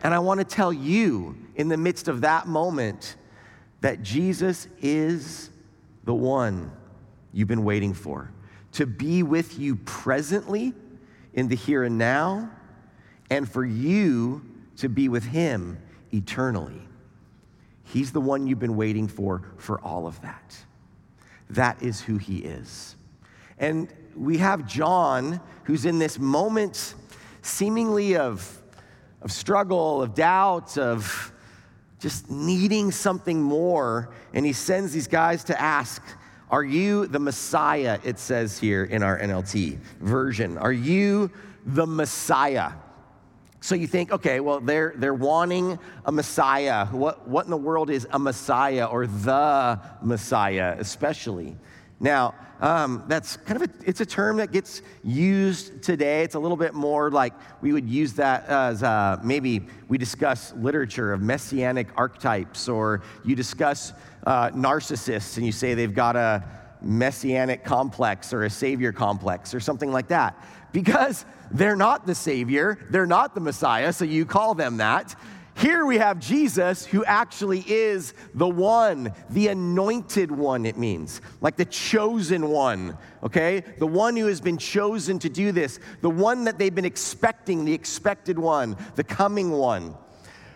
And 0.04 0.14
I 0.14 0.20
want 0.20 0.40
to 0.40 0.44
tell 0.44 0.72
you 0.72 1.38
in 1.56 1.70
the 1.70 1.78
midst 1.78 2.08
of 2.08 2.22
that 2.22 2.48
moment 2.48 3.16
that 3.82 4.04
Jesus 4.04 4.68
is 4.82 5.50
the 6.04 6.14
one 6.14 6.72
you've 7.34 7.48
been 7.48 7.64
waiting 7.64 7.94
for 7.94 8.32
to 8.74 8.86
be 8.86 9.24
with 9.24 9.58
you 9.58 9.76
presently 9.76 10.74
in 11.34 11.48
the 11.48 11.56
here 11.56 11.84
and 11.84 11.98
now, 11.98 12.50
and 13.30 13.50
for 13.50 13.66
you 13.66 14.44
to 14.78 14.90
be 14.90 15.10
with 15.10 15.24
Him 15.24 15.80
eternally. 16.14 16.82
He's 17.84 18.12
the 18.12 18.22
one 18.22 18.48
you've 18.48 18.60
been 18.60 18.76
waiting 18.76 19.08
for 19.08 19.44
for 19.58 19.80
all 19.82 20.08
of 20.08 20.22
that. 20.22 20.56
That 21.50 21.82
is 21.82 22.02
who 22.02 22.18
He 22.18 22.40
is. 22.40 22.96
And 23.58 23.92
we 24.18 24.38
have 24.38 24.66
John, 24.68 25.40
who's 25.64 25.86
in 25.86 26.00
this 26.00 26.20
moment 26.20 26.96
seemingly 27.42 28.18
of, 28.18 28.62
of 29.22 29.32
struggle, 29.32 30.02
of 30.02 30.16
doubt, 30.16 30.78
of 30.78 31.32
just 32.00 32.30
needing 32.30 32.92
something 32.92 33.42
more. 33.42 34.10
And 34.34 34.46
he 34.46 34.54
sends 34.54 34.94
these 34.94 35.08
guys 35.08 35.44
to 35.46 35.60
ask, 35.60 36.02
Are 36.50 36.64
you 36.64 37.08
the 37.08 37.20
Messiah? 37.20 38.00
It 38.04 38.20
says 38.20 38.58
here 38.58 38.84
in 38.84 39.04
our 39.04 39.20
NLT 39.20 39.78
version. 40.00 40.58
Are 40.58 40.74
you 40.74 41.32
the 41.66 41.86
Messiah? 41.86 42.72
So 43.60 43.76
you 43.76 43.88
think, 43.88 44.12
okay, 44.12 44.40
well, 44.40 44.60
they're, 44.60 44.94
they're 44.96 45.14
wanting 45.14 45.80
a 46.06 46.12
Messiah. 46.12 46.86
What, 46.88 47.28
what 47.28 47.46
in 47.46 47.52
the 47.52 47.58
world 47.58 47.90
is 47.90 48.08
a 48.12 48.20
Messiah 48.20 48.86
or 48.86 49.08
the 49.08 49.80
Messiah, 50.02 50.76
especially? 50.78 51.58
Now, 52.00 52.36
um, 52.60 53.04
that's 53.08 53.38
kind 53.38 53.62
of 53.62 53.70
a, 53.70 53.74
it's 53.86 54.02
a 54.02 54.06
term 54.06 54.38
that 54.38 54.52
gets 54.52 54.82
used 55.04 55.82
today. 55.84 56.24
It's 56.24 56.36
a 56.36 56.40
little 56.40 56.58
bit 56.58 56.74
more 56.74 57.12
like 57.12 57.34
we 57.62 57.74
would 57.74 57.88
use 57.88 58.14
that 58.14 58.48
as 58.48 58.84
uh, 58.84 59.20
maybe 59.24 59.68
we 59.88 59.98
discuss 59.98 60.54
literature 60.56 61.14
of 61.14 61.22
messianic 61.22 61.88
archetypes, 61.96 62.68
or 62.68 63.02
you 63.24 63.36
discuss 63.36 63.94
uh, 64.26 64.50
narcissists 64.50 65.38
and 65.38 65.46
you 65.46 65.52
say 65.52 65.74
they've 65.74 65.94
got 65.94 66.16
a 66.16 66.44
messianic 66.82 67.64
complex 67.64 68.34
or 68.34 68.44
a 68.44 68.50
savior 68.50 68.92
complex 68.92 69.54
or 69.54 69.60
something 69.60 69.92
like 69.92 70.08
that. 70.08 70.36
Because 70.72 71.26
they're 71.52 71.76
not 71.76 72.06
the 72.06 72.14
Savior, 72.14 72.78
they're 72.90 73.06
not 73.06 73.34
the 73.34 73.42
Messiah, 73.42 73.94
so 73.94 74.06
you 74.06 74.26
call 74.26 74.54
them 74.54 74.78
that. 74.78 75.16
Here 75.58 75.88
we 75.88 75.98
have 75.98 76.20
Jesus, 76.20 76.86
who 76.86 77.04
actually 77.04 77.62
is 77.68 78.14
the 78.36 78.48
one, 78.48 79.12
the 79.32 79.48
anointed 79.48 80.30
one, 80.30 80.68
it 80.68 80.78
means, 80.78 81.20
like 81.42 81.58
the 81.58 81.66
chosen 81.66 82.50
one, 82.50 82.96
okay? 83.24 83.64
The 83.80 83.88
one 83.88 84.16
who 84.16 84.28
has 84.28 84.40
been 84.40 84.60
chosen 84.60 85.18
to 85.18 85.30
do 85.30 85.52
this, 85.52 85.80
the 86.02 86.12
one 86.12 86.44
that 86.44 86.60
they've 86.60 86.74
been 86.74 86.86
expecting, 86.86 87.66
the 87.66 87.74
expected 87.74 88.38
one, 88.38 88.78
the 88.94 89.04
coming 89.04 89.50
one. 89.50 89.96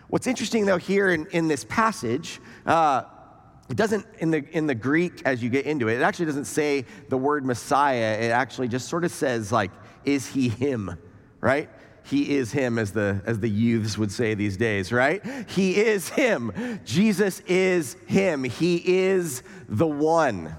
What's 0.06 0.28
interesting, 0.28 0.66
though, 0.66 0.78
here 0.78 1.10
in, 1.10 1.26
in 1.32 1.48
this 1.48 1.64
passage, 1.64 2.40
uh, 2.64 3.02
it 3.68 3.76
doesn't, 3.76 4.06
in 4.20 4.30
the, 4.30 4.44
in 4.56 4.68
the 4.68 4.74
Greek, 4.76 5.22
as 5.24 5.42
you 5.42 5.50
get 5.50 5.66
into 5.66 5.88
it, 5.88 5.96
it 5.96 6.02
actually 6.02 6.26
doesn't 6.26 6.44
say 6.44 6.84
the 7.08 7.18
word 7.18 7.44
Messiah. 7.44 8.18
It 8.20 8.30
actually 8.30 8.68
just 8.68 8.88
sort 8.88 9.04
of 9.04 9.10
says, 9.10 9.50
like, 9.50 9.72
is 10.04 10.28
he 10.28 10.48
him, 10.48 10.96
right? 11.40 11.68
He 12.04 12.36
is 12.36 12.52
him, 12.52 12.78
as 12.78 12.92
the, 12.92 13.22
as 13.26 13.40
the 13.40 13.48
youths 13.48 13.96
would 13.96 14.10
say 14.10 14.34
these 14.34 14.56
days, 14.56 14.92
right? 14.92 15.24
He 15.48 15.76
is 15.76 16.08
him. 16.08 16.80
Jesus 16.84 17.40
is 17.40 17.96
him. 18.06 18.44
He 18.44 18.82
is 18.84 19.42
the 19.68 19.86
one. 19.86 20.56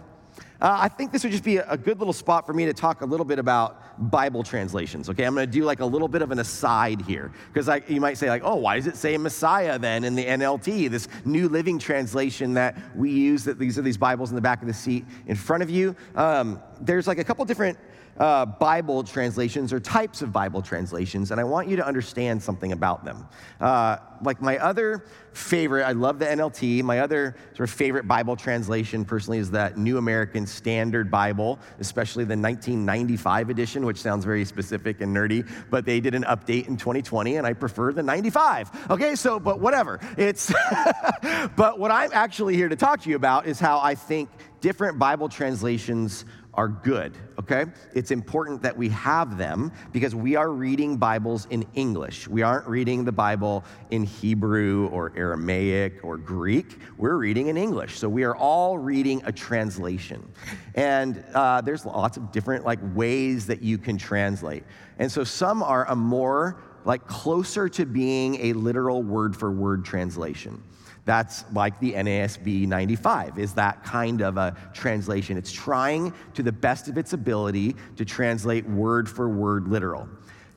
Uh, 0.63 0.77
I 0.79 0.88
think 0.88 1.12
this 1.12 1.23
would 1.23 1.33
just 1.33 1.43
be 1.43 1.57
a, 1.57 1.75
good 1.75 2.00
little 2.00 2.13
spot 2.13 2.45
for 2.45 2.53
me 2.53 2.65
to 2.65 2.73
talk 2.73 3.01
a 3.01 3.05
little 3.05 3.25
bit 3.25 3.38
about 3.38 3.81
Bible 4.09 4.43
translations. 4.43 5.09
Okay, 5.09 5.25
I'm 5.25 5.35
going 5.35 5.45
to 5.45 5.51
do 5.51 5.65
like 5.65 5.81
a 5.81 5.85
little 5.85 6.07
bit 6.07 6.21
of 6.21 6.31
an 6.31 6.39
aside 6.39 7.01
here 7.01 7.33
because 7.51 7.69
you 7.89 8.00
might 8.00 8.17
say 8.17 8.29
like, 8.29 8.43
oh, 8.45 8.55
why 8.55 8.77
does 8.77 8.88
it 8.88 8.95
say 8.95 9.17
Messiah 9.17 9.77
then 9.77 10.05
in 10.05 10.15
the 10.15 10.25
NLT, 10.25 10.89
this 10.89 11.09
New 11.25 11.50
Living 11.50 11.77
Translation 11.77 12.53
that 12.53 12.77
we 12.95 13.12
use? 13.12 13.43
That 13.43 13.59
these 13.59 13.77
are 13.77 13.81
these 13.81 13.97
Bibles 13.97 14.29
in 14.29 14.35
the 14.35 14.41
back 14.41 14.62
of 14.62 14.69
the 14.69 14.73
seat 14.73 15.05
in 15.27 15.35
front 15.35 15.63
of 15.63 15.69
you. 15.69 15.97
Um, 16.15 16.62
there's 16.79 17.07
like 17.07 17.17
a 17.17 17.25
couple 17.25 17.43
different 17.43 17.77
uh, 18.17 18.46
Bible 18.46 19.03
translations 19.03 19.74
or 19.74 19.79
types 19.79 20.22
of 20.22 20.32
Bible 20.32 20.62
translations, 20.62 21.32
and 21.32 21.39
I 21.39 21.43
want 21.43 21.67
you 21.67 21.75
to 21.77 21.86
understand 21.86 22.41
something 22.41 22.72
about 22.72 23.03
them. 23.03 23.27
Uh, 23.60 23.98
like 24.22 24.41
my 24.41 24.58
other 24.60 25.05
favorite, 25.34 25.84
I 25.84 25.93
love 25.93 26.20
the 26.20 26.25
NLT. 26.25 26.84
My 26.84 27.00
other 27.00 27.36
sort 27.55 27.67
of 27.70 27.75
favorite 27.75 28.08
Bible 28.08 28.36
translation 28.36 29.03
personally 29.03 29.39
is 29.39 29.51
that 29.51 29.77
New 29.77 29.98
American 29.98 30.46
Standard 30.46 31.10
Bible, 31.10 31.60
especially 31.79 32.24
the 32.24 32.38
1995 32.38 33.50
edition, 33.50 33.86
which 33.86 33.98
sounds 33.98 34.25
very 34.25 34.46
specific 34.46 35.01
and 35.01 35.15
nerdy, 35.15 35.50
but 35.70 35.86
they 35.86 36.00
did 36.00 36.13
an 36.13 36.24
update 36.24 36.67
in 36.67 36.77
2020, 36.77 37.38
and 37.38 37.48
I 37.48 37.53
prefer 37.53 37.91
the 37.93 38.03
95. 38.03 38.91
Okay, 38.91 39.15
so, 39.15 39.39
but 39.39 39.60
whatever. 39.60 40.00
It's, 40.17 40.53
but 41.55 41.79
what 41.79 41.91
I'm 41.91 42.12
actually 42.13 42.55
here 42.55 42.70
to 42.70 42.75
talk 42.75 43.01
to 43.01 43.10
you 43.10 43.15
about 43.15 43.48
is 43.48 43.60
how 43.60 43.79
I 43.79 43.96
think 43.96 44.29
different 44.62 44.98
Bible 44.98 45.27
translations 45.27 46.25
are 46.55 46.67
good, 46.67 47.17
okay? 47.39 47.65
It's 47.95 48.12
important 48.12 48.62
that 48.62 48.77
we 48.77 48.89
have 48.89 49.38
them 49.38 49.72
because 49.91 50.13
we 50.13 50.36
are 50.36 50.51
reading 50.51 50.98
Bibles 50.98 51.48
in 51.50 51.65
English. 51.74 52.27
We 52.27 52.43
aren't 52.43 52.67
reading 52.67 53.05
the 53.05 53.12
Bible 53.12 53.63
in 53.89 54.03
Hebrew 54.03 54.88
or 54.89 55.12
Aramaic 55.15 56.03
or 56.03 56.17
Greek. 56.17 56.77
We're 56.98 57.17
reading 57.17 57.48
in 57.48 57.57
English. 57.57 57.98
So 57.98 58.07
we 58.07 58.24
are 58.24 58.36
all 58.36 58.77
reading 58.77 59.24
a 59.25 59.31
translation. 59.31 60.31
And 60.75 61.24
uh, 61.33 61.62
there's 61.62 61.86
lots 61.86 62.17
of 62.17 62.31
different 62.31 62.65
like 62.65 62.79
ways 62.93 63.48
that 63.48 63.63
you 63.63 63.79
can 63.79 63.98
translate. 63.98 64.63
And 65.00 65.12
so 65.12 65.24
some 65.24 65.63
are 65.63 65.89
a 65.89 65.95
more 65.95 66.62
like 66.86 67.07
closer 67.07 67.67
to 67.69 67.86
being 67.86 68.36
a 68.41 68.53
literal 68.53 69.01
word 69.01 69.36
for 69.36 69.51
word 69.51 69.86
translation. 69.86 70.62
That's 71.05 71.43
like 71.51 71.79
the 71.79 71.93
NASB 71.93 72.67
95, 72.67 73.38
is 73.38 73.53
that 73.55 73.83
kind 73.83 74.22
of 74.22 74.38
a 74.38 74.55
translation. 74.74 75.38
It's 75.38 75.51
trying 75.51 76.13
to 76.33 76.43
the 76.43 76.51
best 76.51 76.88
of 76.88 76.98
its 76.98 77.12
ability 77.13 77.75
to 77.98 78.05
translate 78.05 78.65
word 78.69 79.10
for 79.10 79.27
word 79.27 79.67
literal. 79.67 80.07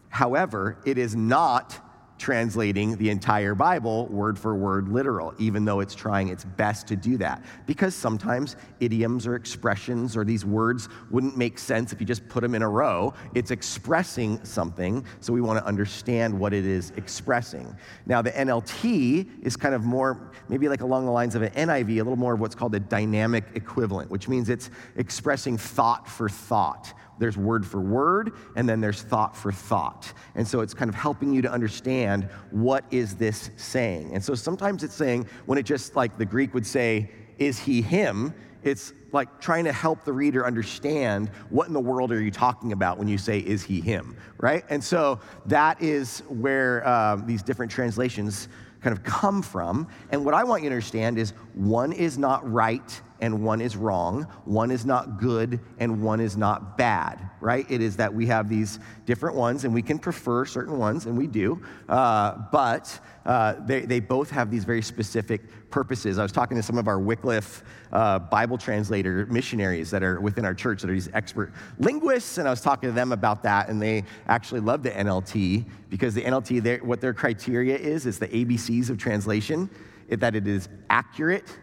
However, 0.08 0.78
it 0.86 0.98
is 0.98 1.16
not 1.16 1.78
translating 2.18 2.96
the 2.96 3.10
entire 3.10 3.54
Bible 3.54 4.06
word 4.06 4.38
for 4.38 4.54
word 4.54 4.88
literal, 4.88 5.34
even 5.38 5.64
though 5.64 5.80
it's 5.80 5.94
trying 5.94 6.28
its 6.28 6.44
best 6.44 6.86
to 6.88 6.96
do 6.96 7.16
that. 7.18 7.44
Because 7.66 7.94
sometimes 7.94 8.56
idioms 8.80 9.26
or 9.26 9.34
expressions 9.34 10.16
or 10.16 10.24
these 10.24 10.44
words 10.44 10.88
wouldn't 11.10 11.36
make 11.36 11.58
sense 11.58 11.92
if 11.92 12.00
you 12.00 12.06
just 12.06 12.26
put 12.28 12.40
them 12.40 12.54
in 12.54 12.62
a 12.62 12.68
row. 12.68 13.12
It's 13.34 13.50
expressing 13.50 14.42
something, 14.44 15.04
so 15.20 15.32
we 15.32 15.40
want 15.40 15.58
to 15.58 15.66
understand 15.66 16.38
what 16.38 16.52
it 16.52 16.64
is 16.64 16.92
expressing. 16.96 17.74
Now, 18.06 18.22
the 18.22 18.32
NLT 18.32 19.44
is 19.44 19.56
kind 19.56 19.74
of 19.74 19.84
more, 19.84 20.30
maybe 20.48 20.68
like 20.68 20.80
along 20.80 21.06
the 21.06 21.12
lines 21.12 21.34
of 21.34 21.42
an 21.42 21.50
NIV, 21.50 21.90
a 21.90 21.96
little 21.96 22.16
more 22.16 22.34
of 22.34 22.40
what's 22.40 22.54
called 22.54 22.74
a 22.74 22.80
dynamic 22.80 23.44
equivalent, 23.54 24.10
which 24.10 24.28
means 24.28 24.48
it's 24.48 24.70
expressing 24.96 25.58
thought 25.58 26.08
for 26.08 26.28
thought 26.28 26.94
there's 27.18 27.36
word 27.36 27.66
for 27.66 27.80
word, 27.80 28.32
and 28.56 28.68
then 28.68 28.80
there's 28.80 29.02
thought 29.02 29.36
for 29.36 29.52
thought. 29.52 30.12
And 30.34 30.46
so 30.46 30.60
it's 30.60 30.74
kind 30.74 30.88
of 30.88 30.94
helping 30.94 31.32
you 31.32 31.42
to 31.42 31.50
understand 31.50 32.05
what 32.50 32.84
is 32.90 33.16
this 33.16 33.50
saying. 33.56 34.12
And 34.14 34.24
so 34.24 34.34
sometimes 34.34 34.82
it's 34.82 34.94
saying, 34.94 35.26
when 35.46 35.58
it 35.58 35.64
just 35.64 35.96
like 35.96 36.16
the 36.18 36.24
Greek 36.24 36.54
would 36.54 36.66
say, 36.66 37.10
is 37.38 37.58
he 37.58 37.82
him? 37.82 38.34
It's 38.62 38.94
like 39.12 39.40
trying 39.40 39.64
to 39.64 39.72
help 39.72 40.04
the 40.04 40.12
reader 40.12 40.46
understand 40.46 41.28
what 41.50 41.68
in 41.68 41.72
the 41.72 41.80
world 41.80 42.10
are 42.10 42.20
you 42.20 42.30
talking 42.30 42.72
about 42.72 42.98
when 42.98 43.06
you 43.06 43.18
say, 43.18 43.38
is 43.38 43.62
he 43.62 43.80
him, 43.80 44.16
right? 44.38 44.64
And 44.68 44.82
so 44.82 45.20
that 45.46 45.80
is 45.80 46.20
where 46.28 46.86
uh, 46.86 47.16
these 47.16 47.42
different 47.42 47.70
translations 47.70 48.48
kind 48.80 48.96
of 48.96 49.04
come 49.04 49.42
from. 49.42 49.88
And 50.10 50.24
what 50.24 50.34
I 50.34 50.44
want 50.44 50.62
you 50.62 50.68
to 50.68 50.74
understand 50.74 51.18
is 51.18 51.32
one 51.56 51.92
is 51.92 52.18
not 52.18 52.48
right 52.50 53.00
and 53.20 53.42
one 53.42 53.62
is 53.62 53.78
wrong. 53.78 54.24
One 54.44 54.70
is 54.70 54.84
not 54.84 55.18
good 55.18 55.58
and 55.78 56.02
one 56.02 56.20
is 56.20 56.36
not 56.36 56.76
bad, 56.76 57.30
right? 57.40 57.64
It 57.70 57.80
is 57.80 57.96
that 57.96 58.12
we 58.12 58.26
have 58.26 58.50
these 58.50 58.78
different 59.06 59.36
ones 59.36 59.64
and 59.64 59.72
we 59.72 59.80
can 59.80 59.98
prefer 59.98 60.44
certain 60.44 60.78
ones, 60.78 61.06
and 61.06 61.16
we 61.16 61.26
do. 61.26 61.62
Uh, 61.88 62.36
but 62.52 63.00
uh, 63.24 63.54
they, 63.64 63.86
they 63.86 64.00
both 64.00 64.28
have 64.28 64.50
these 64.50 64.64
very 64.64 64.82
specific 64.82 65.70
purposes. 65.70 66.18
I 66.18 66.22
was 66.22 66.30
talking 66.30 66.58
to 66.58 66.62
some 66.62 66.76
of 66.76 66.88
our 66.88 66.98
Wycliffe 66.98 67.64
uh, 67.90 68.18
Bible 68.18 68.58
translator 68.58 69.24
missionaries 69.30 69.90
that 69.92 70.02
are 70.02 70.20
within 70.20 70.44
our 70.44 70.54
church 70.54 70.82
that 70.82 70.90
are 70.90 70.92
these 70.92 71.08
expert 71.14 71.54
linguists, 71.78 72.36
and 72.36 72.46
I 72.46 72.50
was 72.50 72.60
talking 72.60 72.90
to 72.90 72.94
them 72.94 73.12
about 73.12 73.42
that, 73.44 73.70
and 73.70 73.80
they 73.80 74.04
actually 74.28 74.60
love 74.60 74.82
the 74.82 74.90
NLT 74.90 75.64
because 75.88 76.12
the 76.12 76.22
NLT, 76.22 76.82
what 76.82 77.00
their 77.00 77.14
criteria 77.14 77.76
is, 77.78 78.04
is 78.04 78.18
the 78.18 78.28
ABCs 78.28 78.90
of 78.90 78.98
translation, 78.98 79.70
that 80.08 80.34
it 80.34 80.46
is 80.46 80.68
accurate, 80.88 81.58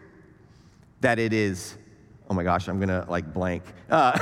that 1.00 1.18
it 1.18 1.32
is 1.32 1.76
oh 2.30 2.34
my 2.34 2.42
gosh, 2.42 2.68
I'm 2.68 2.80
gonna 2.80 3.04
like 3.08 3.32
blank. 3.32 3.62
Uh, 3.90 4.18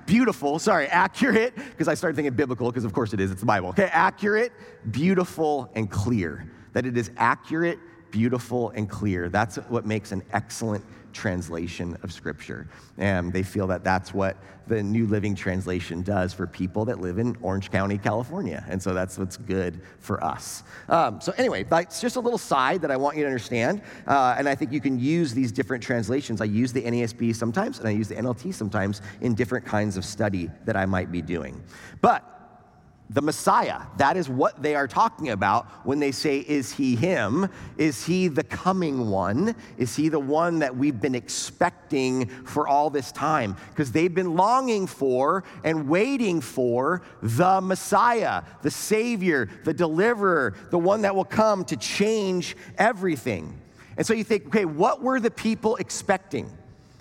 beautiful, 0.06 0.58
sorry, 0.58 0.86
accurate, 0.88 1.54
because 1.54 1.88
I 1.88 1.94
started 1.94 2.16
thinking 2.16 2.34
biblical, 2.34 2.70
because 2.70 2.84
of 2.84 2.92
course 2.92 3.12
it 3.12 3.20
is, 3.20 3.30
it's 3.30 3.40
the 3.40 3.46
Bible. 3.46 3.68
Okay, 3.70 3.90
accurate, 3.92 4.52
beautiful, 4.90 5.70
and 5.74 5.90
clear. 5.90 6.50
That 6.72 6.86
it 6.86 6.96
is 6.96 7.10
accurate, 7.16 7.78
beautiful, 8.16 8.70
and 8.70 8.88
clear. 8.88 9.28
That's 9.28 9.56
what 9.68 9.84
makes 9.84 10.10
an 10.10 10.22
excellent 10.32 10.82
translation 11.12 11.98
of 12.02 12.10
Scripture. 12.10 12.66
And 12.96 13.30
they 13.30 13.42
feel 13.42 13.66
that 13.66 13.84
that's 13.84 14.14
what 14.14 14.38
the 14.68 14.82
New 14.82 15.06
Living 15.06 15.34
Translation 15.34 16.00
does 16.00 16.32
for 16.32 16.46
people 16.46 16.86
that 16.86 16.98
live 16.98 17.18
in 17.18 17.36
Orange 17.42 17.70
County, 17.70 17.98
California. 17.98 18.64
And 18.70 18.82
so 18.82 18.94
that's 18.94 19.18
what's 19.18 19.36
good 19.36 19.82
for 19.98 20.24
us. 20.24 20.62
Um, 20.88 21.20
so, 21.20 21.34
anyway, 21.36 21.64
that's 21.64 22.00
just 22.00 22.16
a 22.16 22.20
little 22.20 22.38
side 22.38 22.80
that 22.80 22.90
I 22.90 22.96
want 22.96 23.18
you 23.18 23.24
to 23.24 23.28
understand. 23.28 23.82
Uh, 24.06 24.34
and 24.38 24.48
I 24.48 24.54
think 24.54 24.72
you 24.72 24.80
can 24.80 24.98
use 24.98 25.34
these 25.34 25.52
different 25.52 25.84
translations. 25.84 26.40
I 26.40 26.46
use 26.46 26.72
the 26.72 26.82
NASB 26.82 27.36
sometimes, 27.36 27.80
and 27.80 27.86
I 27.86 27.90
use 27.90 28.08
the 28.08 28.14
NLT 28.14 28.54
sometimes 28.54 29.02
in 29.20 29.34
different 29.34 29.66
kinds 29.66 29.98
of 29.98 30.06
study 30.06 30.50
that 30.64 30.74
I 30.74 30.86
might 30.86 31.12
be 31.12 31.20
doing. 31.20 31.62
But 32.00 32.35
the 33.10 33.22
Messiah. 33.22 33.82
That 33.98 34.16
is 34.16 34.28
what 34.28 34.62
they 34.62 34.74
are 34.74 34.88
talking 34.88 35.30
about 35.30 35.66
when 35.86 36.00
they 36.00 36.12
say, 36.12 36.38
Is 36.40 36.72
he 36.72 36.96
him? 36.96 37.48
Is 37.78 38.04
he 38.04 38.28
the 38.28 38.42
coming 38.42 39.10
one? 39.10 39.54
Is 39.78 39.94
he 39.94 40.08
the 40.08 40.18
one 40.18 40.58
that 40.60 40.76
we've 40.76 41.00
been 41.00 41.14
expecting 41.14 42.26
for 42.44 42.66
all 42.66 42.90
this 42.90 43.12
time? 43.12 43.56
Because 43.70 43.92
they've 43.92 44.14
been 44.14 44.34
longing 44.34 44.86
for 44.86 45.44
and 45.64 45.88
waiting 45.88 46.40
for 46.40 47.02
the 47.22 47.60
Messiah, 47.60 48.42
the 48.62 48.70
Savior, 48.70 49.48
the 49.64 49.74
deliverer, 49.74 50.54
the 50.70 50.78
one 50.78 51.02
that 51.02 51.14
will 51.14 51.24
come 51.24 51.64
to 51.66 51.76
change 51.76 52.56
everything. 52.76 53.60
And 53.96 54.06
so 54.06 54.14
you 54.14 54.24
think, 54.24 54.46
okay, 54.48 54.64
what 54.64 55.02
were 55.02 55.20
the 55.20 55.30
people 55.30 55.76
expecting? 55.76 56.50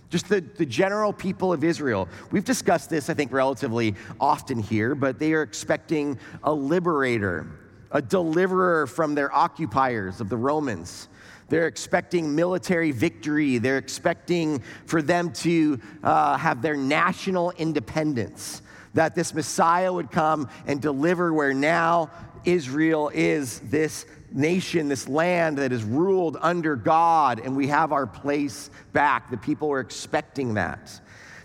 Just 0.09 0.29
the, 0.29 0.41
the 0.41 0.65
general 0.65 1.11
people 1.11 1.51
of 1.51 1.63
Israel. 1.63 2.07
We've 2.31 2.45
discussed 2.45 2.89
this, 2.89 3.09
I 3.09 3.13
think, 3.13 3.31
relatively 3.31 3.95
often 4.19 4.59
here, 4.59 4.95
but 4.95 5.19
they 5.19 5.33
are 5.33 5.41
expecting 5.41 6.19
a 6.43 6.53
liberator, 6.53 7.47
a 7.91 8.01
deliverer 8.01 8.87
from 8.87 9.15
their 9.15 9.33
occupiers 9.33 10.21
of 10.21 10.29
the 10.29 10.37
Romans. 10.37 11.07
They're 11.49 11.67
expecting 11.67 12.35
military 12.35 12.91
victory. 12.91 13.59
They're 13.59 13.77
expecting 13.77 14.63
for 14.85 15.01
them 15.01 15.31
to 15.33 15.79
uh, 16.03 16.37
have 16.37 16.61
their 16.61 16.75
national 16.75 17.51
independence, 17.51 18.61
that 18.93 19.13
this 19.13 19.33
Messiah 19.33 19.91
would 19.91 20.09
come 20.09 20.49
and 20.65 20.81
deliver 20.81 21.33
where 21.33 21.53
now 21.53 22.09
Israel 22.45 23.11
is 23.13 23.59
this 23.61 24.05
nation, 24.31 24.87
this 24.87 25.07
land 25.07 25.57
that 25.57 25.71
is 25.71 25.83
ruled 25.83 26.37
under 26.41 26.75
God, 26.75 27.39
and 27.39 27.55
we 27.55 27.67
have 27.67 27.91
our 27.91 28.05
place 28.05 28.69
back. 28.93 29.29
The 29.29 29.37
people 29.37 29.69
were 29.69 29.79
expecting 29.79 30.55
that. 30.55 30.99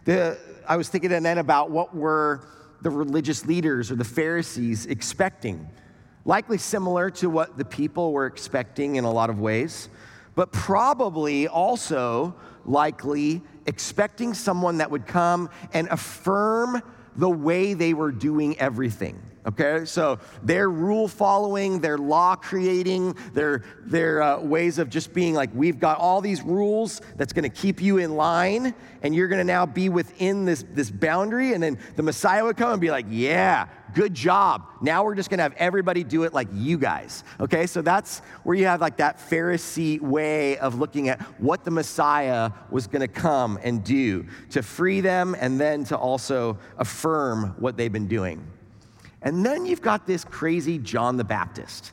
The, 0.05 0.39
I 0.69 0.77
was 0.77 0.89
thinking 0.89 1.11
then 1.11 1.39
about 1.39 1.71
what 1.71 1.95
were 1.95 2.47
the 2.83 2.91
religious 2.91 3.47
leaders 3.47 3.91
or 3.91 3.97
the 3.97 4.05
Pharisees 4.05 4.87
expecting. 4.87 5.69
Likely 6.25 6.59
similar 6.59 7.11
to 7.11 7.31
what 7.31 7.57
the 7.57 7.65
people 7.65 8.13
were 8.13 8.27
expecting 8.27 8.97
in 8.97 9.05
a 9.05 9.11
lot 9.11 9.31
of 9.31 9.41
ways, 9.41 9.89
but 10.35 10.53
probably 10.53 11.49
also 11.49 12.35
likely 12.65 13.43
expecting 13.67 14.35
someone 14.35 14.79
that 14.79 14.91
would 14.91 15.07
come 15.07 15.49
and 15.73 15.89
affirm 15.89 16.83
the 17.17 17.29
way 17.29 17.75
they 17.75 17.95
were 17.95 18.13
doing 18.13 18.59
everything. 18.59 19.21
Okay, 19.47 19.87
so 19.87 20.19
their 20.43 20.69
rule 20.69 21.09
following, 21.09 21.81
their 21.81 21.97
law 21.97 22.37
creating, 22.37 23.17
their, 23.33 23.65
their 23.87 24.21
uh, 24.23 24.39
ways 24.39 24.79
of 24.79 24.91
just 24.91 25.15
being 25.15 25.33
like, 25.33 25.49
we've 25.55 25.81
got 25.81 25.97
all 25.97 26.21
these 26.21 26.43
rules 26.43 27.01
that's 27.17 27.33
gonna 27.33 27.49
keep 27.49 27.81
you 27.81 27.97
in 27.97 28.17
line, 28.17 28.75
and 29.01 29.15
you're 29.15 29.29
gonna 29.29 29.43
now 29.43 29.65
be 29.65 29.89
within 29.89 30.45
this, 30.45 30.67
this 30.75 30.91
boundary. 30.91 31.55
And 31.55 31.63
then 31.63 31.79
the 31.97 32.03
Messiah 32.03 32.45
would 32.45 32.59
come 32.59 32.73
and 32.73 32.81
be 32.83 32.91
like, 32.91 33.07
yeah, 33.09 33.69
good 33.95 34.13
job. 34.13 34.67
Now 34.83 35.05
we're 35.05 35.15
just 35.15 35.31
gonna 35.31 35.43
have 35.43 35.55
everybody 35.57 36.05
do 36.05 36.25
it 36.25 36.35
like 36.35 36.49
you 36.53 36.77
guys. 36.77 37.25
Okay, 37.41 37.67
so 37.67 37.81
that's 37.81 38.19
where 38.43 38.55
you 38.55 38.67
have 38.67 38.83
like 38.83 38.99
that 38.99 39.19
Pharisee 39.19 40.03
way 40.03 40.59
of 40.59 40.79
looking 40.79 41.09
at 41.09 41.19
what 41.41 41.65
the 41.65 41.71
Messiah 41.71 42.51
was 42.71 42.87
gonna 42.87 43.09
come 43.09 43.59
and 43.63 43.83
do 43.83 44.27
to 44.51 44.63
free 44.63 45.01
them 45.01 45.35
and 45.41 45.59
then 45.59 45.85
to 45.85 45.97
also 45.97 46.59
affirm 46.77 47.55
what 47.59 47.79
they've 47.79 47.91
been 47.91 48.07
doing. 48.07 48.47
And 49.23 49.45
then 49.45 49.67
you've 49.67 49.83
got 49.83 50.07
this 50.07 50.25
crazy 50.25 50.79
John 50.79 51.17
the 51.17 51.25
Baptist. 51.25 51.93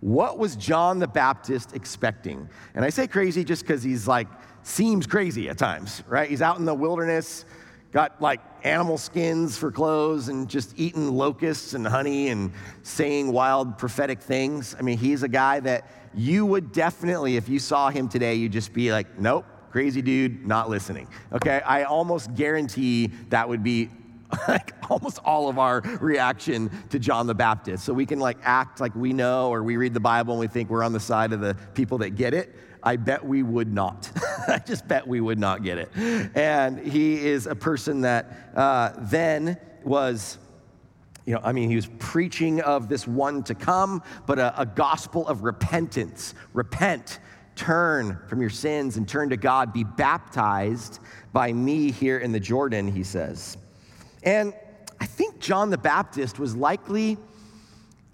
What 0.00 0.38
was 0.38 0.56
John 0.56 0.98
the 0.98 1.08
Baptist 1.08 1.74
expecting? 1.74 2.48
And 2.74 2.84
I 2.84 2.90
say 2.90 3.06
crazy 3.06 3.44
just 3.44 3.62
because 3.62 3.82
he's 3.82 4.08
like, 4.08 4.26
seems 4.62 5.06
crazy 5.06 5.48
at 5.48 5.58
times, 5.58 6.02
right? 6.08 6.28
He's 6.28 6.42
out 6.42 6.58
in 6.58 6.64
the 6.64 6.74
wilderness, 6.74 7.44
got 7.92 8.20
like 8.20 8.40
animal 8.64 8.98
skins 8.98 9.58
for 9.58 9.70
clothes 9.70 10.28
and 10.28 10.48
just 10.48 10.78
eating 10.78 11.12
locusts 11.12 11.74
and 11.74 11.86
honey 11.86 12.28
and 12.28 12.52
saying 12.82 13.32
wild 13.32 13.78
prophetic 13.78 14.20
things. 14.20 14.74
I 14.78 14.82
mean, 14.82 14.98
he's 14.98 15.22
a 15.22 15.28
guy 15.28 15.60
that 15.60 15.88
you 16.14 16.46
would 16.46 16.72
definitely, 16.72 17.36
if 17.36 17.48
you 17.48 17.58
saw 17.58 17.90
him 17.90 18.08
today, 18.08 18.34
you'd 18.34 18.52
just 18.52 18.72
be 18.72 18.92
like, 18.92 19.18
nope, 19.18 19.44
crazy 19.70 20.02
dude, 20.02 20.46
not 20.46 20.68
listening. 20.68 21.08
Okay, 21.32 21.60
I 21.64 21.84
almost 21.84 22.34
guarantee 22.34 23.10
that 23.30 23.48
would 23.48 23.62
be 23.62 23.88
like 24.48 24.74
almost 24.90 25.18
all 25.24 25.48
of 25.48 25.58
our 25.58 25.80
reaction 26.00 26.70
to 26.90 26.98
John 26.98 27.26
the 27.26 27.34
Baptist. 27.34 27.84
So 27.84 27.92
we 27.92 28.06
can 28.06 28.18
like 28.18 28.38
act 28.42 28.80
like 28.80 28.94
we 28.94 29.12
know 29.12 29.50
or 29.50 29.62
we 29.62 29.76
read 29.76 29.94
the 29.94 30.00
Bible 30.00 30.34
and 30.34 30.40
we 30.40 30.46
think 30.46 30.70
we're 30.70 30.82
on 30.82 30.92
the 30.92 31.00
side 31.00 31.32
of 31.32 31.40
the 31.40 31.56
people 31.74 31.98
that 31.98 32.10
get 32.10 32.34
it. 32.34 32.54
I 32.82 32.96
bet 32.96 33.24
we 33.24 33.42
would 33.42 33.72
not. 33.72 34.10
I 34.48 34.58
just 34.58 34.88
bet 34.88 35.06
we 35.06 35.20
would 35.20 35.38
not 35.38 35.62
get 35.62 35.78
it. 35.78 35.90
And 36.34 36.78
he 36.78 37.24
is 37.24 37.46
a 37.46 37.54
person 37.54 38.00
that 38.00 38.50
uh, 38.56 38.92
then 38.98 39.58
was 39.84 40.38
you 41.24 41.34
know, 41.34 41.40
I 41.44 41.52
mean, 41.52 41.70
he 41.70 41.76
was 41.76 41.86
preaching 42.00 42.60
of 42.62 42.88
this 42.88 43.06
one 43.06 43.44
to 43.44 43.54
come, 43.54 44.02
but 44.26 44.40
a, 44.40 44.60
a, 44.60 44.66
gospel 44.66 45.24
of 45.28 45.44
repentance. 45.44 46.34
Repent, 46.52 47.20
turn 47.54 48.18
from 48.26 48.40
your 48.40 48.50
sins 48.50 48.96
and 48.96 49.08
turn 49.08 49.30
to 49.30 49.36
God. 49.36 49.72
Be 49.72 49.84
baptized 49.84 50.98
by 51.32 51.52
me 51.52 51.92
here 51.92 52.18
in 52.18 52.32
the 52.32 52.40
Jordan, 52.40 52.88
he 52.88 53.04
says. 53.04 53.56
And 54.22 54.54
I 55.00 55.06
think 55.06 55.40
John 55.40 55.70
the 55.70 55.78
Baptist 55.78 56.38
was 56.38 56.54
likely 56.54 57.18